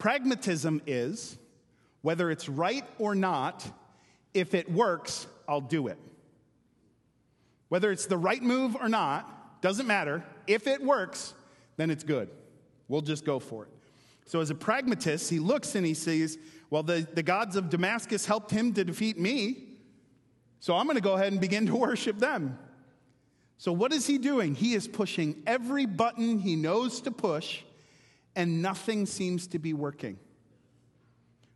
[0.00, 1.38] Pragmatism is
[2.02, 3.64] whether it's right or not,
[4.32, 5.98] if it works, I'll do it.
[7.68, 10.24] Whether it's the right move or not, doesn't matter.
[10.46, 11.34] If it works,
[11.76, 12.30] then it's good.
[12.88, 13.70] We'll just go for it.
[14.24, 16.38] So, as a pragmatist, he looks and he sees,
[16.70, 19.64] well, the, the gods of Damascus helped him to defeat me,
[20.60, 22.58] so I'm going to go ahead and begin to worship them.
[23.58, 24.54] So, what is he doing?
[24.54, 27.62] He is pushing every button he knows to push,
[28.40, 30.18] and nothing seems to be working.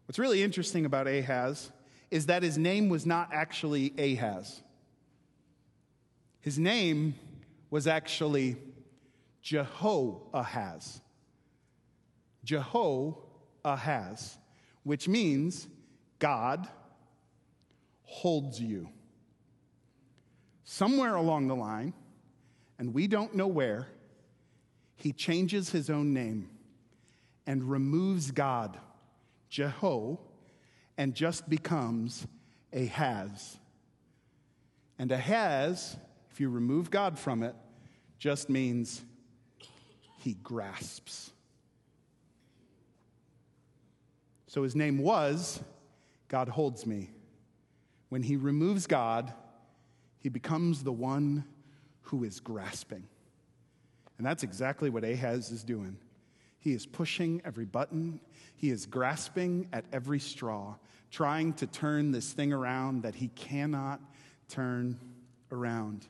[0.05, 1.73] What's really interesting about Ahaz
[2.11, 4.61] is that his name was not actually Ahaz.
[6.43, 7.15] His name
[7.71, 8.57] was actually
[9.41, 11.01] Jehoahaz.
[12.45, 14.37] Jehoahaz,
[14.83, 15.67] which means
[16.19, 16.69] God
[18.03, 18.91] holds you.
[20.65, 21.95] Somewhere along the line,
[22.79, 23.87] and we don't know where,
[24.97, 26.51] he changes his own name
[27.47, 28.79] and removes God,
[29.51, 30.19] Jeho,
[30.97, 32.27] and just becomes
[32.73, 33.59] Ahaz.
[34.99, 35.97] And Ahaz,
[36.31, 37.55] if you remove God from it,
[38.19, 39.03] just means
[40.19, 41.31] he grasps.
[44.47, 45.61] So his name was
[46.29, 47.11] God Holds Me.
[48.09, 49.33] When he removes God,
[50.21, 51.45] he becomes the one
[52.03, 53.09] who is grasping.
[54.17, 55.99] And that's exactly what Ahaz is doing.
[56.65, 58.21] He is pushing every button,
[58.57, 60.77] he is grasping at every straw,
[61.11, 64.01] trying to turn this thing around that he cannot
[64.49, 64.99] turn
[65.53, 66.07] around.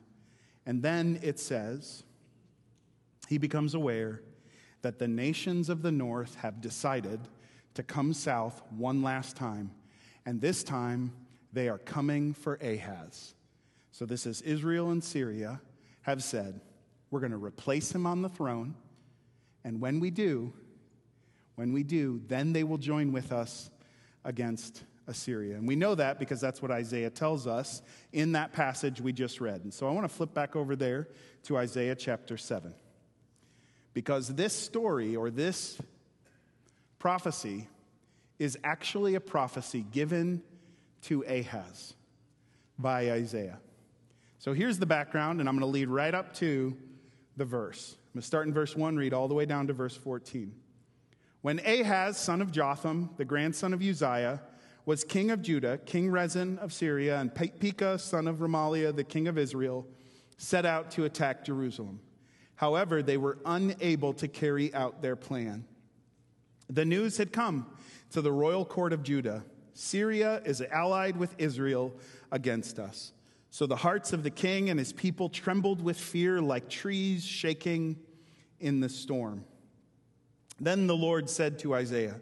[0.65, 2.05] And then it says,
[3.27, 4.21] he becomes aware
[4.81, 7.19] that the nations of the north have decided
[7.73, 9.71] to come south one last time.
[10.25, 11.11] And this time,
[11.51, 13.35] they are coming for Ahaz.
[13.91, 15.59] So, this is Israel and Syria
[16.03, 16.61] have said,
[17.11, 18.75] We're going to replace him on the throne.
[19.65, 20.53] And when we do,
[21.55, 23.71] when we do, then they will join with us
[24.23, 25.55] against Assyria.
[25.55, 27.81] And we know that because that's what Isaiah tells us
[28.13, 29.63] in that passage we just read.
[29.63, 31.09] And so I want to flip back over there
[31.43, 32.73] to Isaiah chapter 7.
[33.93, 35.79] Because this story or this
[36.99, 37.67] prophecy
[38.37, 40.43] is actually a prophecy given
[41.03, 41.93] to Ahaz
[42.77, 43.59] by Isaiah.
[44.37, 46.77] So here's the background, and I'm going to lead right up to
[47.37, 47.95] the verse.
[48.15, 50.55] Going to start in verse 1, read all the way down to verse 14.
[51.41, 54.41] When Ahaz, son of Jotham, the grandson of Uzziah,
[54.85, 59.27] was king of Judah, King Rezin of Syria, and Pekah, son of Remaliah, the king
[59.27, 59.85] of Israel,
[60.37, 61.99] set out to attack Jerusalem.
[62.55, 65.65] However, they were unable to carry out their plan.
[66.69, 67.67] The news had come
[68.11, 71.93] to the royal court of Judah Syria is allied with Israel
[72.31, 73.11] against us.
[73.49, 77.97] So the hearts of the king and his people trembled with fear like trees shaking
[78.65, 79.45] in the storm.
[80.59, 82.19] Then the Lord said to Isaiah,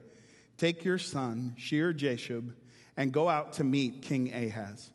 [0.58, 2.52] Take your son, Shear Jashub,
[2.98, 4.92] and go out to meet King Ahaz.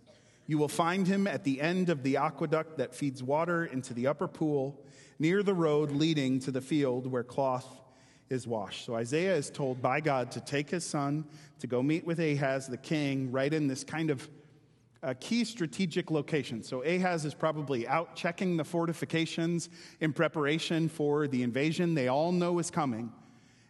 [0.46, 4.06] You will find him at the end of the aqueduct that feeds water into the
[4.06, 4.78] upper pool,
[5.18, 7.66] near the road leading to the field where cloth
[8.28, 8.84] is washed.
[8.84, 11.24] So Isaiah is told by God to take his son
[11.60, 14.28] to go meet with Ahaz, the king, right in this kind of
[15.02, 16.62] a key strategic location.
[16.62, 19.68] So Ahaz is probably out checking the fortifications
[20.00, 23.12] in preparation for the invasion they all know is coming.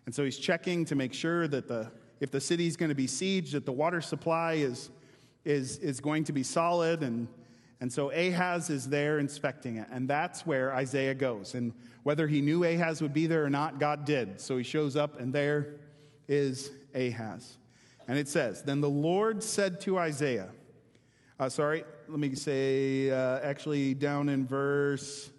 [0.07, 2.95] And so he's checking to make sure that the, if the city is going to
[2.95, 4.91] be sieged, that the water supply is,
[5.45, 7.03] is, is going to be solid.
[7.03, 7.29] And,
[7.81, 9.87] and so Ahaz is there inspecting it.
[9.91, 11.55] And that's where Isaiah goes.
[11.55, 14.41] And whether he knew Ahaz would be there or not, God did.
[14.41, 15.75] So he shows up, and there
[16.27, 17.59] is Ahaz.
[18.07, 20.49] And it says, Then the Lord said to Isaiah,
[21.39, 25.31] uh, sorry, let me say, uh, actually, down in verse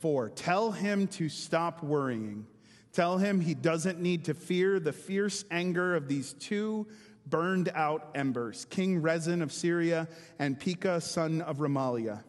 [0.00, 2.46] 4 Tell him to stop worrying.
[2.92, 6.86] Tell him he doesn't need to fear the fierce anger of these two
[7.26, 12.22] burned out embers King Rezin of Syria and Pekah, son of Remaliah.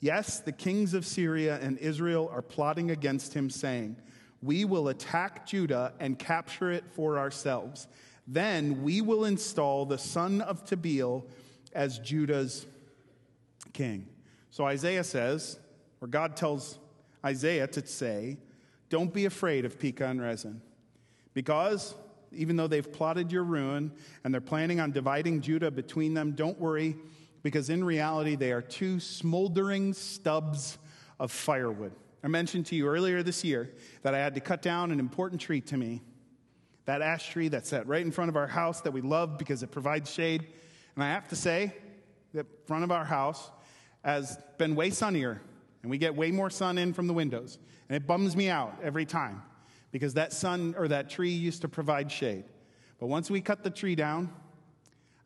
[0.00, 3.96] Yes, the kings of Syria and Israel are plotting against him, saying,
[4.42, 7.86] We will attack Judah and capture it for ourselves.
[8.26, 11.24] Then we will install the son of Tabeel
[11.74, 12.66] as Judah's
[13.72, 14.06] king.
[14.50, 15.58] So Isaiah says,
[16.00, 16.78] or God tells
[17.24, 18.38] Isaiah to say,
[18.90, 20.60] Don't be afraid of Pekah and Rezin,
[21.34, 21.94] because
[22.34, 23.92] even though they've plotted your ruin
[24.24, 26.96] and they're planning on dividing Judah between them, don't worry,
[27.42, 30.78] because in reality, they are two smoldering stubs
[31.18, 31.92] of firewood.
[32.24, 33.70] I mentioned to you earlier this year
[34.02, 36.02] that I had to cut down an important tree to me.
[36.84, 39.62] That ash tree that's set right in front of our house that we love because
[39.62, 40.46] it provides shade.
[40.94, 41.74] And I have to say,
[42.34, 43.50] the front of our house
[44.04, 45.40] has been way sunnier,
[45.82, 47.58] and we get way more sun in from the windows.
[47.88, 49.42] And it bums me out every time
[49.90, 52.44] because that sun or that tree used to provide shade.
[52.98, 54.32] But once we cut the tree down,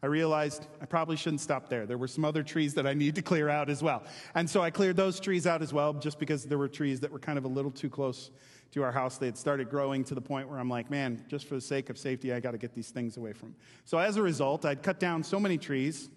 [0.02, 1.86] I realized I probably shouldn't stop there.
[1.86, 4.04] There were some other trees that I need to clear out as well.
[4.34, 7.10] And so I cleared those trees out as well, just because there were trees that
[7.10, 8.30] were kind of a little too close
[8.76, 9.16] to our house.
[9.16, 11.88] They had started growing to the point where I'm like, man, just for the sake
[11.88, 13.54] of safety, I got to get these things away from.
[13.86, 16.10] So as a result, I'd cut down so many trees.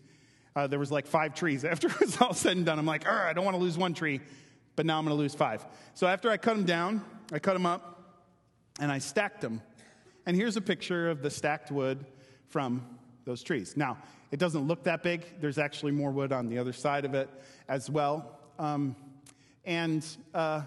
[0.57, 1.63] Uh, there was like five trees.
[1.71, 3.93] After it was all said and done, I'm like, I don't want to lose one
[3.93, 4.19] tree,
[4.75, 5.65] but now I'm going to lose five.
[5.93, 8.19] So after I cut them down, I cut them up
[8.81, 9.61] and I stacked them.
[10.25, 12.05] And here's a picture of the stacked wood
[12.49, 12.85] from
[13.23, 13.77] those trees.
[13.77, 13.97] Now,
[14.31, 15.25] it doesn't look that big.
[15.39, 17.29] There's actually more wood on the other side of it
[17.69, 18.37] as well.
[18.57, 18.97] Um,
[19.63, 20.63] and uh,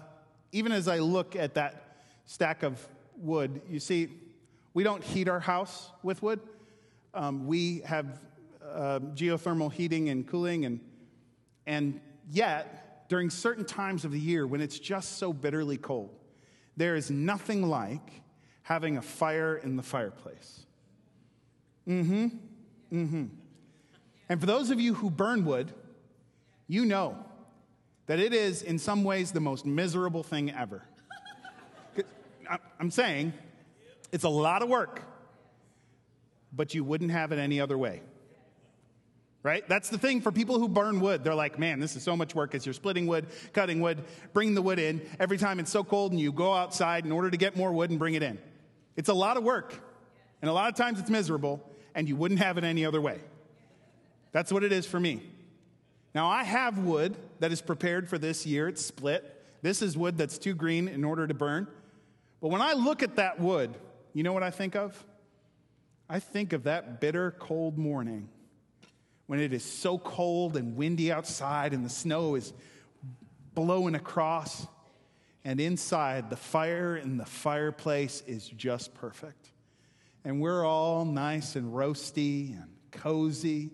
[0.53, 1.82] even as I look at that
[2.25, 4.09] stack of wood, you see,
[4.73, 6.39] we don't heat our house with wood.
[7.13, 8.21] Um, we have
[8.63, 10.79] uh, geothermal heating and cooling, and,
[11.67, 16.09] and yet, during certain times of the year when it's just so bitterly cold,
[16.75, 18.23] there is nothing like
[18.63, 20.65] having a fire in the fireplace.
[21.87, 22.27] Mm hmm.
[22.91, 23.25] Mm hmm.
[24.29, 25.71] And for those of you who burn wood,
[26.67, 27.17] you know
[28.07, 30.83] that it is, in some ways, the most miserable thing ever.
[32.79, 33.33] I'm saying
[34.11, 35.01] it's a lot of work,
[36.51, 38.01] but you wouldn't have it any other way.
[39.41, 39.67] Right?
[39.67, 41.25] That's the thing for people who burn wood.
[41.25, 44.55] They're like, man, this is so much work as you're splitting wood, cutting wood, bringing
[44.55, 45.01] the wood in.
[45.19, 47.89] Every time it's so cold and you go outside in order to get more wood
[47.89, 48.39] and bring it in.
[48.95, 49.73] It's a lot of work.
[50.41, 51.61] And a lot of times it's miserable,
[51.95, 53.19] and you wouldn't have it any other way.
[54.31, 55.21] That's what it is for me.
[56.15, 58.67] Now, I have wood that is prepared for this year.
[58.67, 59.41] It's split.
[59.61, 61.67] This is wood that's too green in order to burn.
[62.43, 63.73] But when I look at that wood,
[64.13, 65.03] you know what I think of?
[66.07, 68.29] I think of that bitter, cold morning
[69.25, 72.53] when it is so cold and windy outside and the snow is
[73.55, 74.67] blowing across,
[75.43, 79.49] and inside the fire in the fireplace is just perfect.
[80.23, 83.71] And we're all nice and roasty and cozy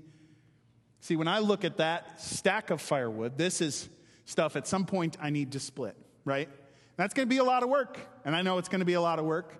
[1.02, 3.90] See, when I look at that stack of firewood, this is
[4.26, 6.50] stuff at some point I need to split, right?
[6.98, 7.98] That's to be a lot of work,
[8.30, 9.56] and I know it's going to be a lot of work.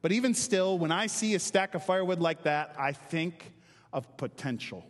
[0.00, 3.52] But even still, when I see a stack of firewood like that, I think
[3.92, 4.82] of potential.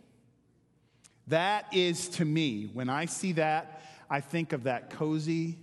[1.27, 5.57] That is to me, when I see that, I think of that cozy,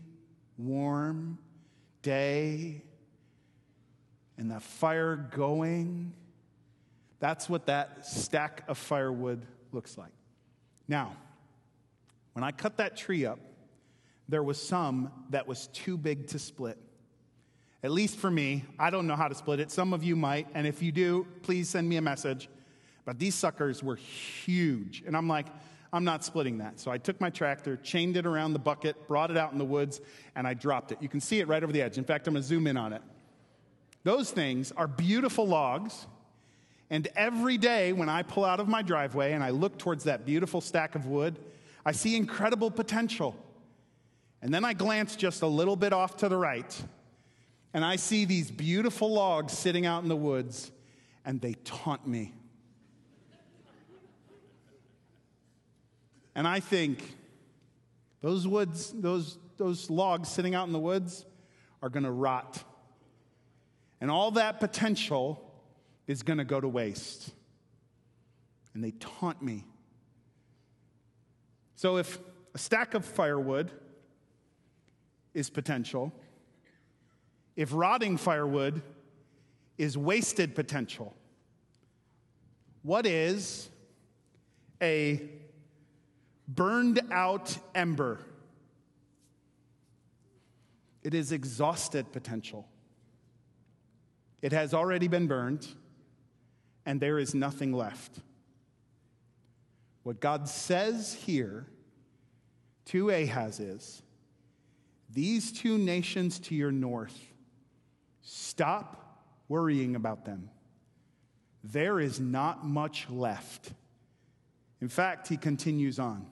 [0.58, 1.38] warm
[2.02, 2.82] day
[4.37, 6.12] and the fire going.
[7.20, 10.12] That's what that stack of firewood looks like.
[10.88, 11.16] Now,
[12.35, 13.38] when I cut that tree up,
[14.29, 16.77] there was some that was too big to split.
[17.83, 19.70] At least for me, I don't know how to split it.
[19.70, 22.48] Some of you might, and if you do, please send me a message.
[23.04, 25.02] But these suckers were huge.
[25.06, 25.46] And I'm like,
[25.92, 26.78] I'm not splitting that.
[26.78, 29.64] So I took my tractor, chained it around the bucket, brought it out in the
[29.64, 30.00] woods,
[30.37, 30.98] and I dropped it.
[31.02, 31.98] You can see it right over the edge.
[31.98, 33.02] In fact, I'm going to zoom in on it.
[34.04, 36.06] Those things are beautiful logs
[36.92, 40.26] And every day when I pull out of my driveway and I look towards that
[40.26, 41.38] beautiful stack of wood,
[41.87, 43.35] I see incredible potential.
[44.42, 46.85] And then I glance just a little bit off to the right,
[47.75, 50.70] and I see these beautiful logs sitting out in the woods,
[51.25, 52.35] and they taunt me.
[56.35, 57.16] And I think
[58.20, 61.25] those woods, those, those logs sitting out in the woods
[61.83, 62.62] are going to rot.
[64.00, 65.52] And all that potential
[66.06, 67.33] is going to go to waste.
[68.75, 69.64] And they taunt me.
[71.77, 72.18] So if
[72.54, 73.70] a stack of firewood
[75.35, 76.12] is potential,
[77.57, 78.83] if rotting firewood
[79.79, 81.15] is wasted potential,
[82.83, 83.69] what is
[84.81, 85.23] a
[86.48, 88.19] burned out ember?
[91.03, 92.69] It is exhausted potential.
[94.40, 95.67] It has already been burned,
[96.85, 98.19] and there is nothing left.
[100.03, 101.67] What God says here
[102.87, 104.03] to Ahaz is
[105.11, 107.19] these two nations to your north,
[108.23, 110.48] stop worrying about them.
[111.64, 113.73] There is not much left.
[114.81, 116.27] In fact, he continues on.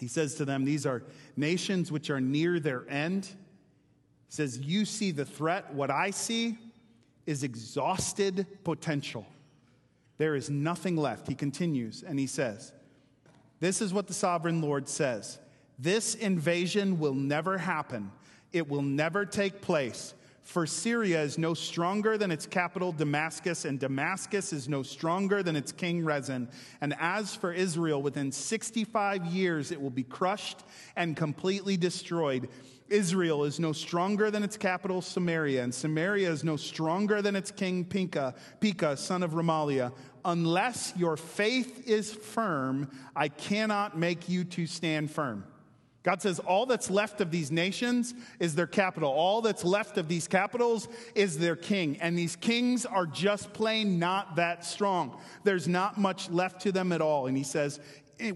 [0.00, 1.02] He says to them, These are
[1.36, 3.26] nations which are near their end.
[3.26, 5.72] He says, You see the threat.
[5.72, 6.58] What I see
[7.26, 9.26] is exhausted potential.
[10.18, 11.28] There is nothing left.
[11.28, 12.72] He continues and he says,
[13.60, 15.38] This is what the sovereign Lord says
[15.78, 18.10] This invasion will never happen,
[18.52, 20.14] it will never take place.
[20.46, 25.56] For Syria is no stronger than its capital, Damascus, and Damascus is no stronger than
[25.56, 26.48] its king, Rezin.
[26.80, 30.62] And as for Israel, within 65 years it will be crushed
[30.94, 32.48] and completely destroyed.
[32.88, 37.50] Israel is no stronger than its capital, Samaria, and Samaria is no stronger than its
[37.50, 39.92] king, Pekah, Pekah, son of Remaliah.
[40.24, 45.44] Unless your faith is firm, I cannot make you to stand firm.
[46.06, 49.10] God says all that's left of these nations is their capital.
[49.10, 50.86] All that's left of these capitals
[51.16, 51.98] is their king.
[52.00, 55.20] And these kings are just plain not that strong.
[55.42, 57.26] There's not much left to them at all.
[57.26, 57.80] And he says,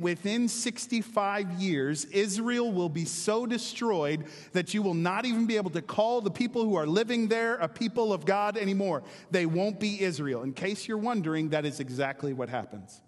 [0.00, 5.70] within 65 years, Israel will be so destroyed that you will not even be able
[5.70, 9.04] to call the people who are living there a people of God anymore.
[9.30, 10.42] They won't be Israel.
[10.42, 13.00] In case you're wondering, that is exactly what happens.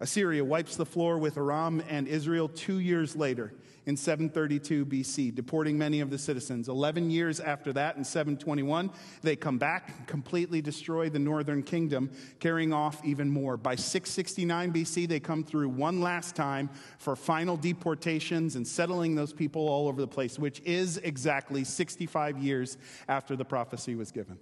[0.00, 3.52] Assyria wipes the floor with Aram and Israel two years later
[3.86, 6.68] in 732 BC, deporting many of the citizens.
[6.68, 8.90] 11 years after that, in 721,
[9.22, 13.56] they come back and completely destroy the northern kingdom, carrying off even more.
[13.56, 19.32] By 669 BC, they come through one last time for final deportations and settling those
[19.32, 22.78] people all over the place, which is exactly 65 years
[23.08, 24.38] after the prophecy was given.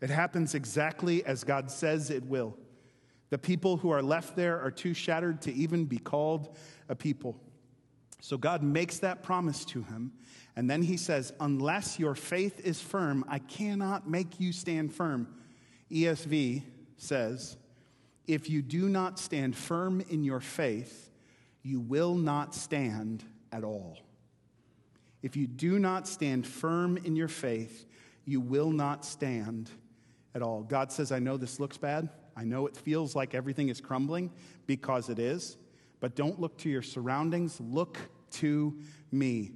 [0.00, 2.56] It happens exactly as God says it will.
[3.30, 6.56] The people who are left there are too shattered to even be called
[6.88, 7.38] a people.
[8.20, 10.12] So God makes that promise to him.
[10.56, 15.28] And then he says, Unless your faith is firm, I cannot make you stand firm.
[15.90, 16.62] ESV
[16.96, 17.56] says,
[18.26, 21.10] If you do not stand firm in your faith,
[21.62, 23.98] you will not stand at all.
[25.22, 27.86] If you do not stand firm in your faith,
[28.24, 29.70] you will not stand
[30.34, 30.62] at all.
[30.62, 32.08] God says, I know this looks bad.
[32.38, 34.30] I know it feels like everything is crumbling
[34.66, 35.56] because it is.
[35.98, 37.98] But don't look to your surroundings, look
[38.34, 38.78] to
[39.10, 39.50] me.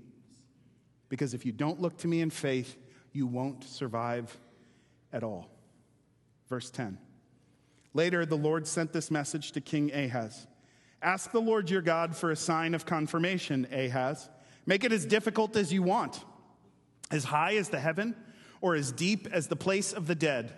[1.09, 2.77] Because if you don't look to me in faith,
[3.13, 4.37] you won't survive
[5.13, 5.49] at all.
[6.49, 6.99] Verse 10.
[7.95, 10.49] Later, the Lord sent this message to King Ahaz
[11.01, 14.29] Ask the Lord your God for a sign of confirmation, Ahaz.
[14.67, 16.25] Make it as difficult as you want,
[17.11, 18.15] as high as the heaven,
[18.61, 20.53] or as deep as the place of the dead.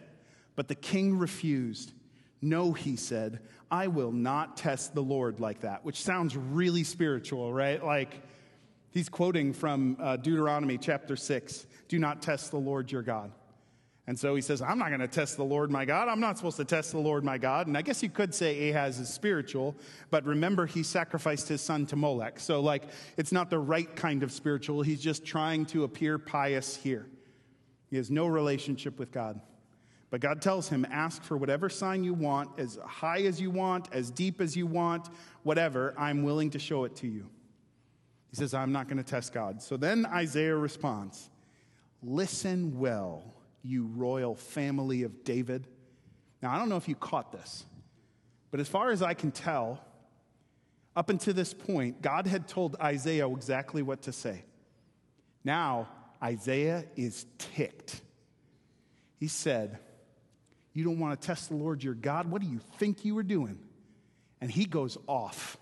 [0.54, 1.92] But the king refused.
[2.44, 3.40] No, he said,
[3.70, 7.82] I will not test the Lord like that, which sounds really spiritual, right?
[7.82, 8.20] Like
[8.90, 13.32] he's quoting from uh, Deuteronomy chapter 6 Do not test the Lord your God.
[14.06, 16.08] And so he says, I'm not going to test the Lord my God.
[16.08, 17.66] I'm not supposed to test the Lord my God.
[17.66, 19.74] And I guess you could say Ahaz is spiritual,
[20.10, 22.38] but remember, he sacrificed his son to Molech.
[22.38, 22.82] So, like,
[23.16, 24.82] it's not the right kind of spiritual.
[24.82, 27.06] He's just trying to appear pious here.
[27.88, 29.40] He has no relationship with God.
[30.14, 33.88] But God tells him, ask for whatever sign you want, as high as you want,
[33.92, 35.08] as deep as you want,
[35.42, 37.28] whatever, I'm willing to show it to you.
[38.30, 39.60] He says, I'm not going to test God.
[39.60, 41.30] So then Isaiah responds,
[42.00, 43.24] Listen well,
[43.64, 45.66] you royal family of David.
[46.40, 47.64] Now, I don't know if you caught this,
[48.52, 49.84] but as far as I can tell,
[50.94, 54.44] up until this point, God had told Isaiah exactly what to say.
[55.42, 55.88] Now,
[56.22, 58.00] Isaiah is ticked.
[59.18, 59.80] He said,
[60.74, 62.30] You don't want to test the Lord your God?
[62.30, 63.58] What do you think you were doing?
[64.40, 65.56] And he goes off.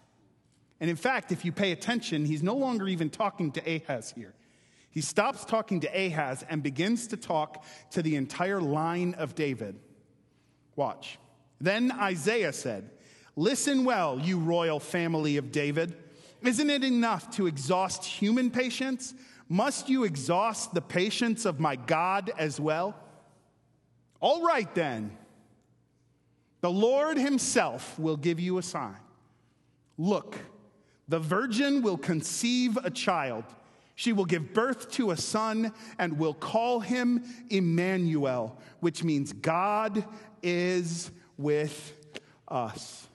[0.80, 4.34] And in fact, if you pay attention, he's no longer even talking to Ahaz here.
[4.90, 9.78] He stops talking to Ahaz and begins to talk to the entire line of David.
[10.74, 11.18] Watch.
[11.60, 12.90] Then Isaiah said,
[13.36, 15.94] Listen well, you royal family of David.
[16.42, 19.14] Isn't it enough to exhaust human patience?
[19.48, 22.96] Must you exhaust the patience of my God as well?
[24.22, 25.10] All right, then.
[26.62, 28.96] The Lord Himself will give you a sign.
[29.98, 30.36] Look,
[31.08, 33.44] the virgin will conceive a child.
[33.96, 40.04] She will give birth to a son and will call him Emmanuel, which means God
[40.42, 41.92] is with
[42.48, 43.08] us.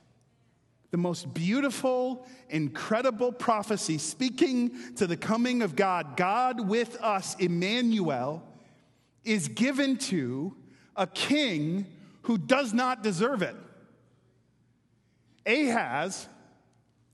[0.92, 8.44] The most beautiful, incredible prophecy speaking to the coming of God, God with us, Emmanuel,
[9.24, 10.56] is given to
[10.98, 11.86] a king
[12.24, 13.56] who does not deserve it.
[15.46, 16.28] Ahaz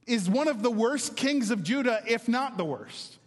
[0.07, 3.19] is one of the worst kings of Judah, if not the worst.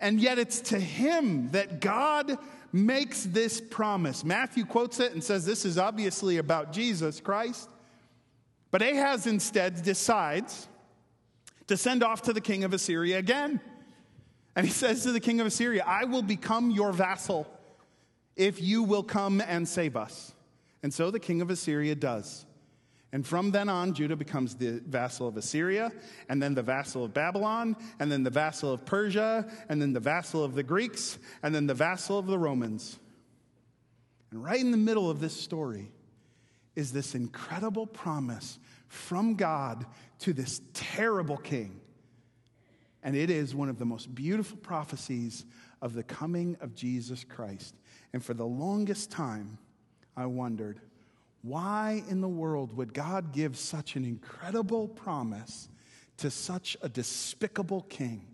[0.00, 2.38] And yet it's to him that God
[2.72, 4.24] makes this promise.
[4.24, 7.68] Matthew quotes it and says this is obviously about Jesus Christ.
[8.70, 10.68] But Ahaz instead decides
[11.66, 13.60] to send off to the king of Assyria again.
[14.54, 17.46] And he says to the king of Assyria, I will become your vassal
[18.38, 20.32] if you will come and save us.
[20.82, 22.46] And so the king of Assyria does.
[23.12, 25.90] And from then on, Judah becomes the vassal of Assyria,
[26.28, 30.00] and then the vassal of Babylon, and then the vassal of Persia, and then the
[30.00, 32.98] vassal of the Greeks, and then the vassal of the Romans.
[34.30, 35.90] And right in the middle of this story
[36.76, 38.58] is this incredible promise
[38.88, 39.86] from God
[40.20, 41.80] to this terrible king.
[43.02, 45.46] And it is one of the most beautiful prophecies
[45.80, 47.74] of the coming of Jesus Christ.
[48.12, 49.58] And for the longest time,
[50.16, 50.80] I wondered
[51.42, 55.68] why in the world would God give such an incredible promise
[56.18, 58.26] to such a despicable king?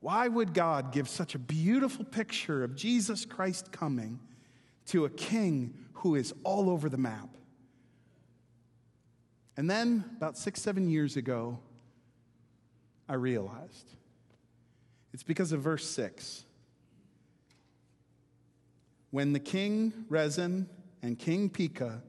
[0.00, 4.18] Why would God give such a beautiful picture of Jesus Christ coming
[4.86, 7.28] to a king who is all over the map?
[9.56, 11.58] And then, about six, seven years ago,
[13.08, 13.92] I realized
[15.12, 16.44] it's because of verse six.
[19.12, 20.68] When the king, Rezin,
[21.02, 22.02] and King Pekah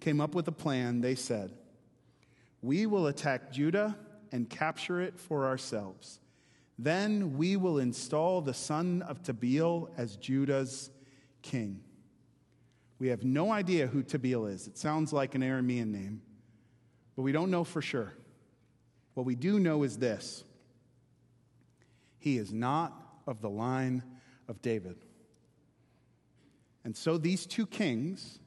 [0.00, 1.00] came up with a plan.
[1.00, 1.52] They said,
[2.62, 3.98] We will attack Judah
[4.30, 6.20] and capture it for ourselves.
[6.78, 10.90] Then we will install the son of Tabeel as Judah's
[11.42, 11.80] king.
[12.98, 14.66] We have no idea who Tabeel is.
[14.66, 16.22] It sounds like an Aramean name,
[17.14, 18.12] but we don't know for sure.
[19.14, 20.44] What we do know is this
[22.18, 22.92] he is not
[23.26, 24.02] of the line
[24.48, 25.05] of David.
[26.86, 28.38] And so these two kings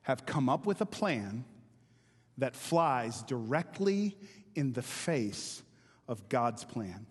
[0.00, 1.44] have come up with a plan
[2.36, 4.16] that flies directly
[4.56, 5.62] in the face
[6.08, 7.06] of God's plan.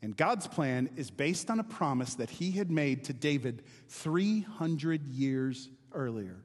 [0.00, 5.06] And God's plan is based on a promise that he had made to David 300
[5.06, 6.38] years earlier,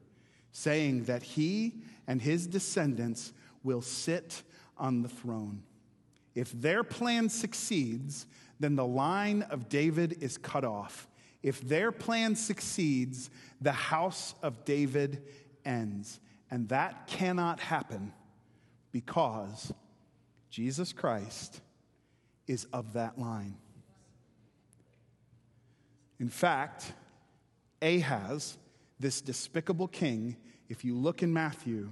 [0.52, 3.32] saying that he and his descendants
[3.64, 4.42] will sit
[4.76, 5.62] on the throne.
[6.34, 8.26] If their plan succeeds,
[8.60, 11.08] then the line of David is cut off
[11.42, 13.30] if their plan succeeds,
[13.60, 15.22] the house of David
[15.64, 16.20] ends.
[16.50, 18.12] And that cannot happen
[18.92, 19.72] because
[20.50, 21.60] Jesus Christ
[22.46, 23.56] is of that line.
[26.18, 26.92] In fact,
[27.80, 28.58] Ahaz,
[28.98, 30.36] this despicable king,
[30.68, 31.90] if you look in Matthew,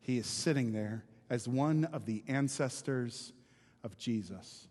[0.00, 3.32] he is sitting there as one of the ancestors
[3.82, 4.68] of Jesus.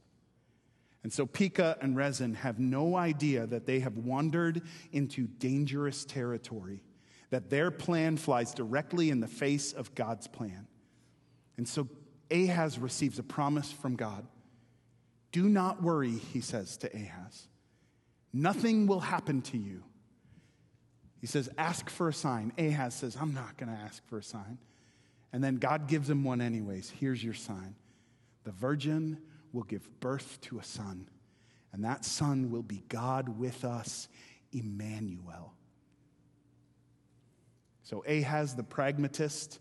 [1.08, 6.84] And so Pekah and Rezin have no idea that they have wandered into dangerous territory,
[7.30, 10.68] that their plan flies directly in the face of God's plan.
[11.56, 11.88] And so
[12.30, 14.28] Ahaz receives a promise from God.
[15.32, 17.48] Do not worry, he says to Ahaz.
[18.34, 19.84] Nothing will happen to you.
[21.22, 22.52] He says, Ask for a sign.
[22.58, 24.58] Ahaz says, I'm not going to ask for a sign.
[25.32, 26.90] And then God gives him one, anyways.
[26.90, 27.76] Here's your sign
[28.44, 29.20] the virgin
[29.54, 31.08] will give birth to a son,
[31.74, 34.08] and that son will be God with us,
[34.52, 35.54] Emmanuel.
[37.84, 39.60] So Ahaz, the pragmatist,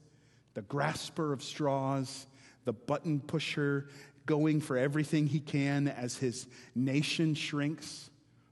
[0.54, 2.26] the grasper of straws,
[2.64, 3.88] the button pusher,
[4.26, 8.10] going for everything he can as his nation shrinks,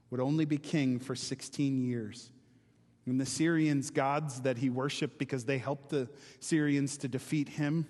[0.09, 2.31] would only be king for 16 years.
[3.05, 6.07] And the Syrians' gods that he worshiped because they helped the
[6.39, 7.87] Syrians to defeat him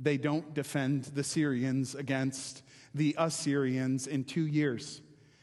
[0.00, 2.62] they don't defend the Syrians against
[2.94, 5.00] the Assyrians in two years.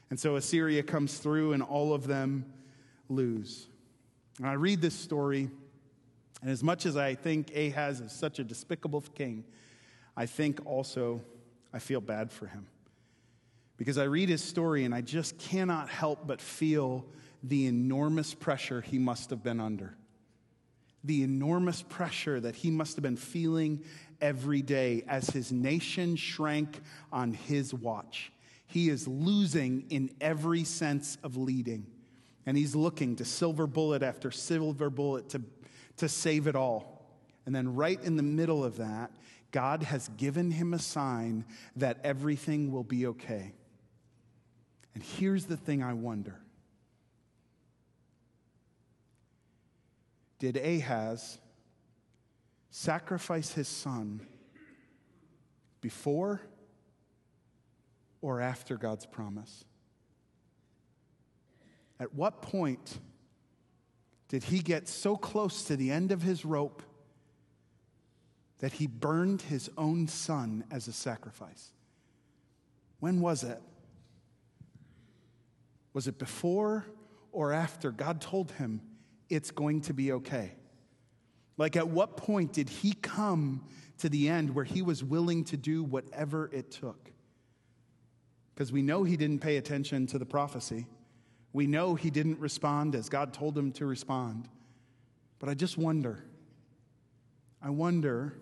[0.10, 2.46] And so Assyria comes through and all of them
[3.10, 3.68] lose.
[4.38, 5.50] And I read this story,
[6.42, 9.44] and as much as I think Ahaz is such a despicable king,
[10.18, 11.22] I think also
[11.74, 12.68] I feel bad for him.
[13.78, 17.06] Because I read his story and I just cannot help but feel
[17.44, 19.96] the enormous pressure he must have been under.
[21.04, 23.84] The enormous pressure that he must have been feeling
[24.22, 26.80] every day as his nation shrank
[27.12, 28.32] on his watch.
[28.68, 31.88] He is losing in every sense of leading.
[32.46, 35.42] And he's looking to silver bullet after silver bullet to,
[35.98, 37.06] to save it all.
[37.46, 39.12] And then, right in the middle of that,
[39.52, 41.46] God has given him a sign
[41.76, 43.54] that everything will be okay.
[44.94, 46.40] And here's the thing I wonder
[50.42, 51.38] Did Ahaz
[52.72, 54.26] sacrifice his son
[55.82, 56.42] before
[58.22, 59.66] or after God's promise?
[62.00, 62.98] At what point
[64.30, 66.82] did he get so close to the end of his rope
[68.62, 71.72] that he burned his own son as a sacrifice?
[73.00, 73.62] When was it?
[75.94, 76.88] Was it before
[77.32, 78.82] or after God told him
[79.32, 80.52] it's going to be okay?
[81.58, 83.66] Like, at what point did he come
[84.00, 87.12] to the end where he was willing to do whatever it took?
[88.54, 90.86] Because we know he didn't pay attention to the prophecy.
[91.54, 94.48] We know he didn't respond as God told him to respond.
[95.40, 96.24] But I just wonder
[97.64, 98.34] I wonder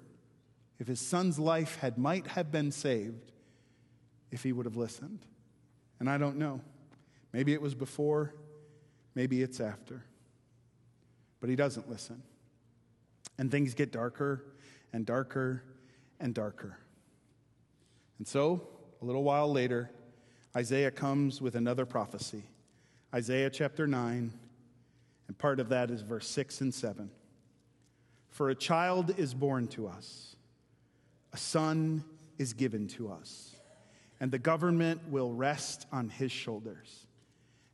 [0.80, 3.34] if his son's life had might have been saved
[4.32, 5.26] if he would have listened.
[6.00, 6.62] And I don't know.
[7.34, 8.34] Maybe it was before,
[9.16, 10.06] maybe it's after.
[11.40, 12.22] But he doesn't listen.
[13.38, 14.44] And things get darker
[14.92, 15.64] and darker
[16.20, 16.78] and darker.
[18.18, 18.68] And so,
[19.02, 19.90] a little while later,
[20.56, 22.44] Isaiah comes with another prophecy.
[23.14, 24.34] Isaiah chapter 9,
[25.28, 27.10] and part of that is verse 6 and 7.
[28.30, 30.36] For a child is born to us,
[31.32, 32.04] a son
[32.38, 33.56] is given to us,
[34.20, 37.08] and the government will rest on his shoulders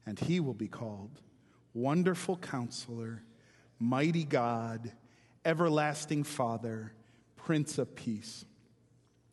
[0.06, 1.22] and he will be called
[1.74, 3.24] Wonderful Counselor,
[3.80, 4.92] Mighty God,
[5.44, 6.94] Everlasting Father,
[7.36, 8.46] Prince of Peace.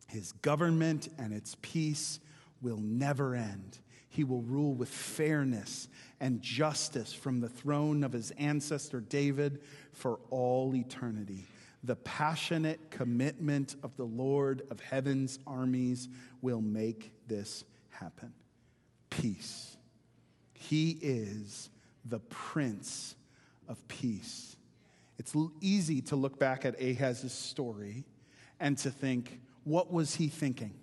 [0.07, 2.19] His government and its peace
[2.61, 3.79] will never end.
[4.09, 5.87] He will rule with fairness
[6.19, 11.47] and justice from the throne of his ancestor David for all eternity.
[11.83, 16.09] The passionate commitment of the Lord of heaven's armies
[16.41, 18.33] will make this happen.
[19.09, 19.73] Peace
[20.63, 21.69] he is
[22.05, 23.15] the Prince
[23.67, 24.55] of Peace.
[25.17, 28.05] It's easy to look back at Ahaz's story
[28.59, 30.73] and to think, what was he thinking?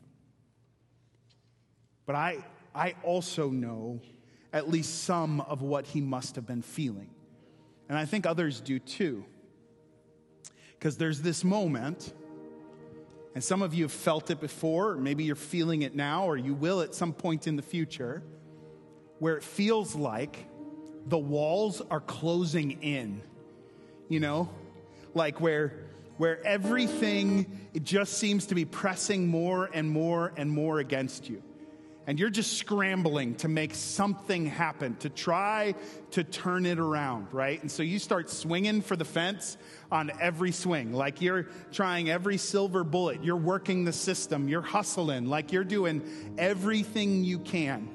[2.06, 4.00] But I, I also know
[4.52, 7.10] at least some of what he must have been feeling.
[7.88, 9.24] And I think others do too.
[10.78, 12.12] Because there's this moment,
[13.34, 16.36] and some of you have felt it before, or maybe you're feeling it now, or
[16.36, 18.22] you will at some point in the future
[19.18, 20.46] where it feels like
[21.06, 23.22] the walls are closing in,
[24.08, 24.48] you know?
[25.14, 25.74] Like where
[26.20, 31.42] where everything it just seems to be pressing more and more and more against you.
[32.06, 35.74] And you're just scrambling to make something happen, to try
[36.10, 37.58] to turn it around, right?
[37.62, 39.56] And so you start swinging for the fence
[39.90, 43.24] on every swing, like you're trying every silver bullet.
[43.24, 46.02] You're working the system, you're hustling, like you're doing
[46.36, 47.88] everything you can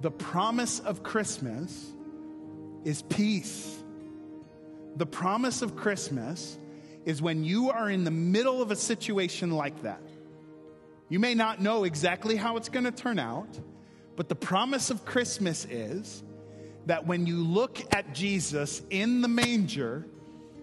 [0.00, 1.92] the promise of Christmas
[2.84, 3.78] is peace.
[4.96, 6.58] The promise of Christmas
[7.04, 10.02] is when you are in the middle of a situation like that.
[11.08, 13.58] You may not know exactly how it's going to turn out,
[14.16, 16.22] but the promise of Christmas is
[16.86, 20.06] that when you look at Jesus in the manger,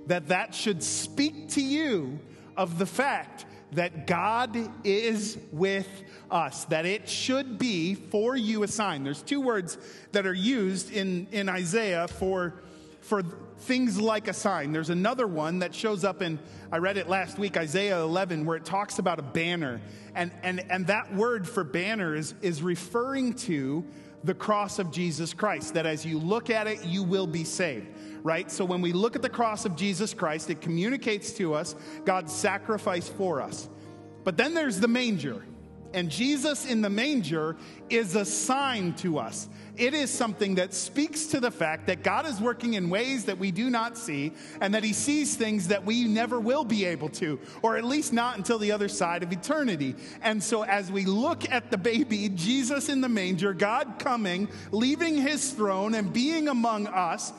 [0.07, 2.19] that that should speak to you
[2.55, 5.87] of the fact that God is with
[6.31, 9.03] us, that it should be for you a sign.
[9.03, 9.77] There's two words
[10.13, 12.53] that are used in, in Isaiah for,
[13.01, 13.23] for
[13.59, 14.71] things like a sign.
[14.71, 16.39] There's another one that shows up in,
[16.71, 19.81] I read it last week, Isaiah 11, where it talks about a banner.
[20.15, 23.83] And, and, and that word for banner is, is referring to
[24.23, 27.87] the cross of Jesus Christ, that as you look at it, you will be saved
[28.27, 28.51] right?
[28.51, 32.33] So when we look at the cross of Jesus Christ, it communicates to us God's
[32.33, 33.69] sacrifice for us.
[34.25, 35.45] But then there's the manger.
[35.93, 37.55] And Jesus in the manger
[37.89, 39.47] is a sign to us.
[39.77, 43.37] It is something that speaks to the fact that God is working in ways that
[43.37, 47.09] we do not see, and that He sees things that we never will be able
[47.09, 49.95] to, or at least not until the other side of eternity.
[50.21, 55.15] And so, as we look at the baby, Jesus in the manger, God coming, leaving
[55.15, 57.31] His throne, and being among us,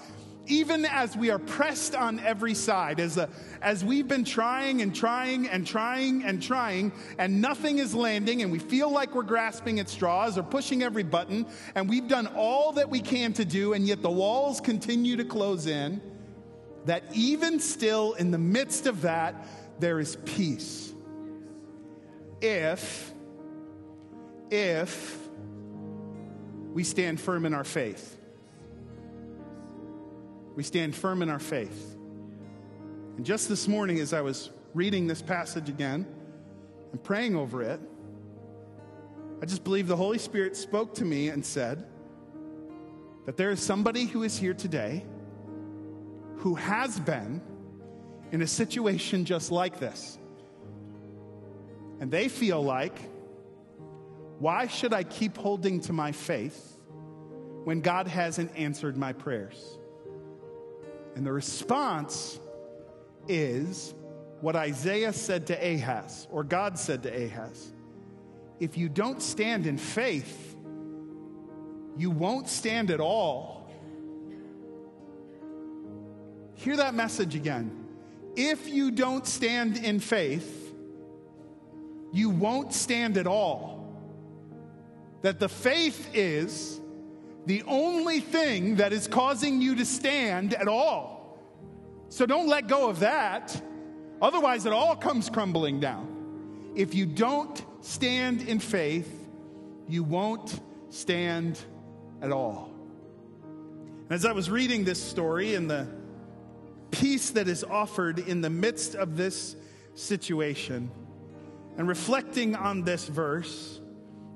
[0.49, 3.28] even as we are pressed on every side, as, a,
[3.62, 8.51] as we've been trying and trying and trying and trying, and nothing is landing, and
[8.51, 12.72] we feel like we're grasping at straws or pushing every button, and we've done all
[12.72, 16.01] that we can to do, and yet the walls continue to close in,
[16.86, 19.46] that even still in the midst of that,
[19.78, 20.92] there is peace.
[22.40, 23.12] If,
[24.51, 25.18] if
[26.72, 28.18] we stand firm in our faith
[30.59, 31.97] we stand firm in our faith.
[33.17, 36.05] And just this morning, as I was reading this passage again
[36.91, 37.79] and praying over it,
[39.41, 41.87] I just believe the Holy Spirit spoke to me and said
[43.25, 45.07] that there is somebody who is here today
[46.39, 47.41] who has been
[48.33, 50.19] in a situation just like this.
[52.01, 52.99] And they feel like,
[54.41, 56.77] why should I keep holding to my faith
[57.63, 59.79] when God hasn't answered my prayers?
[61.19, 62.39] And the response
[63.27, 63.93] is
[64.41, 67.73] what Isaiah said to Ahaz, or God said to Ahaz
[68.61, 70.57] If you don't stand in faith,
[71.97, 73.69] you won't stand at all.
[76.55, 77.85] Hear that message again.
[78.37, 80.73] If you don't stand in faith,
[82.12, 83.93] you won't stand at all.
[85.23, 86.81] That the faith is
[87.49, 91.40] the only thing that is causing you to stand at all.
[92.11, 93.59] So don't let go of that.
[94.20, 96.72] Otherwise, it all comes crumbling down.
[96.74, 99.26] If you don't stand in faith,
[99.88, 101.59] you won't stand
[102.20, 102.70] at all.
[103.42, 105.88] And As I was reading this story and the
[106.90, 109.57] peace that is offered in the midst of this
[109.94, 110.90] situation,
[111.78, 113.80] and reflecting on this verse,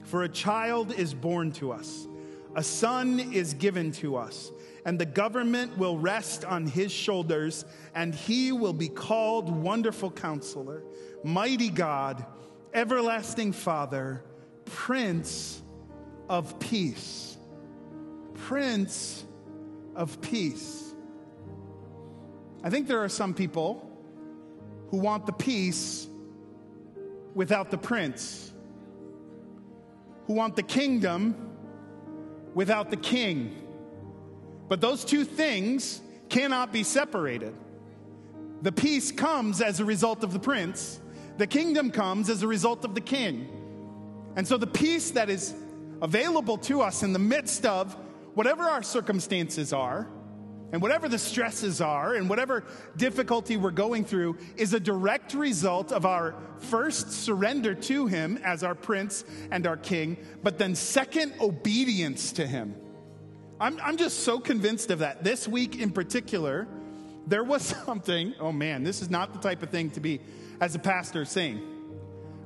[0.04, 2.06] for a child is born to us
[2.54, 4.50] a son is given to us,
[4.84, 10.82] and the government will rest on his shoulders, and he will be called Wonderful Counselor,
[11.24, 12.24] Mighty God,
[12.74, 14.24] Everlasting Father,
[14.64, 15.62] Prince
[16.28, 17.36] of Peace.
[18.34, 19.24] Prince
[19.94, 20.94] of Peace.
[22.64, 23.88] I think there are some people
[24.90, 26.06] who want the peace
[27.34, 28.52] without the prince,
[30.26, 31.51] who want the kingdom
[32.54, 33.56] without the king.
[34.68, 37.54] But those two things cannot be separated.
[38.62, 41.00] The peace comes as a result of the prince,
[41.38, 43.48] the kingdom comes as a result of the king.
[44.36, 45.54] And so the peace that is
[46.00, 47.96] available to us in the midst of
[48.34, 50.08] whatever our circumstances are,
[50.72, 52.64] and whatever the stresses are, and whatever
[52.96, 58.64] difficulty we're going through, is a direct result of our first surrender to Him as
[58.64, 62.74] our Prince and our King, but then second, obedience to Him.
[63.60, 65.22] I'm, I'm just so convinced of that.
[65.22, 66.66] This week in particular,
[67.26, 70.20] there was something, oh man, this is not the type of thing to be,
[70.58, 71.60] as a pastor, saying.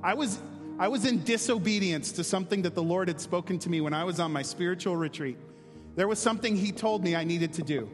[0.03, 0.41] I was,
[0.81, 4.03] I was in disobedience to something that the Lord had spoken to me when I
[4.03, 5.39] was on my spiritual retreat.
[5.95, 7.89] There was something He told me I needed to do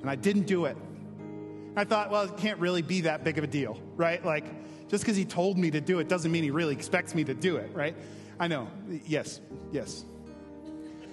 [0.00, 0.76] and I didn't do it.
[1.76, 4.24] I thought, well, it can't really be that big of a deal, right?
[4.24, 4.44] Like,
[4.88, 7.34] just because he told me to do it doesn't mean he really expects me to
[7.34, 7.94] do it, right?
[8.40, 8.68] I know.
[9.06, 9.40] Yes,
[9.70, 10.04] yes.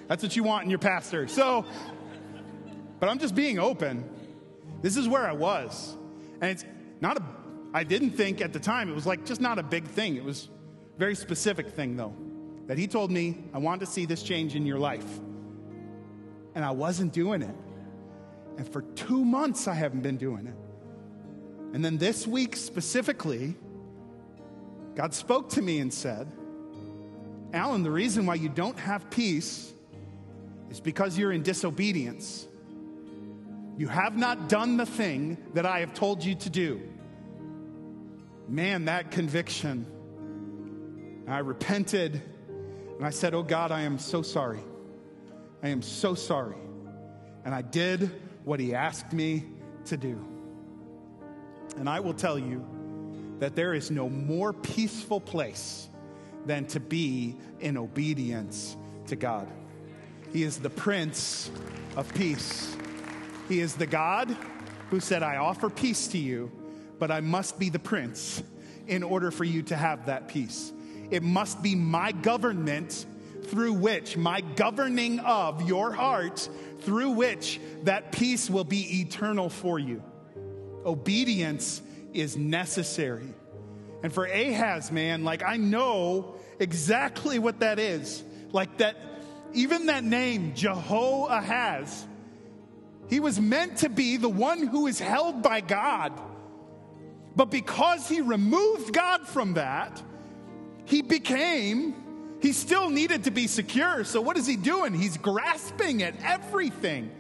[0.08, 1.28] That's what you want in your pastor.
[1.28, 1.66] So,
[3.00, 4.10] but I'm just being open.
[4.82, 5.96] This is where I was.
[6.42, 6.66] And it's
[7.02, 7.24] not a,
[7.74, 10.16] I didn't think at the time, it was like just not a big thing.
[10.16, 10.50] It was
[10.96, 12.16] a very specific thing, though,
[12.66, 15.20] that he told me, I want to see this change in your life.
[16.56, 17.56] And I wasn't doing it.
[18.58, 20.56] And for two months, I haven't been doing it.
[21.74, 23.56] And then this week specifically,
[24.96, 26.32] God spoke to me and said,
[27.54, 29.72] Alan, the reason why you don't have peace
[30.70, 32.48] is because you're in disobedience.
[33.78, 36.82] You have not done the thing that I have told you to do.
[38.48, 39.86] Man, that conviction.
[41.28, 42.22] I repented
[42.98, 44.62] and I said, Oh God, I am so sorry.
[45.62, 46.56] I am so sorry.
[47.46, 48.10] And I did
[48.48, 49.44] what he asked me
[49.84, 50.26] to do.
[51.76, 52.66] And I will tell you
[53.40, 55.90] that there is no more peaceful place
[56.46, 58.78] than to be in obedience
[59.08, 59.50] to God.
[60.32, 61.52] He is the Prince
[61.98, 62.74] of Peace.
[63.50, 64.34] He is the God
[64.92, 66.50] who said, I offer peace to you,
[67.00, 68.42] but I must be the Prince
[68.88, 70.72] in order for you to have that peace.
[71.12, 73.06] It must be my government
[73.44, 76.48] through which, my governing of your heart,
[76.80, 80.02] through which that peace will be eternal for you.
[80.86, 81.82] Obedience
[82.14, 83.34] is necessary.
[84.04, 88.24] And for Ahaz, man, like I know exactly what that is.
[88.52, 88.96] Like that,
[89.54, 92.08] even that name, Jehoahaz,
[93.10, 96.14] he was meant to be the one who is held by God.
[97.36, 100.02] But because he removed God from that,
[100.86, 101.96] he became,
[102.42, 104.04] he still needed to be secure.
[104.04, 104.94] So what is he doing?
[104.94, 107.12] He's grasping at everything.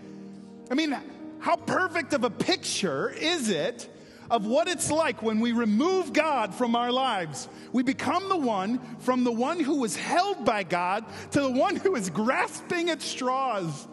[0.69, 0.95] I mean,
[1.39, 3.89] how perfect of a picture is it
[4.29, 7.47] of what it's like when we remove God from our lives.
[7.71, 11.75] We become the one from the one who was held by God to the one
[11.75, 13.87] who is grasping at straws.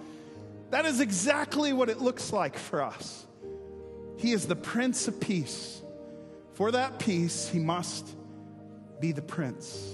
[0.71, 3.27] That is exactly what it looks like for us.
[4.17, 5.81] He is the Prince of Peace.
[6.55, 8.09] For that peace, he must
[9.01, 9.94] be the Prince.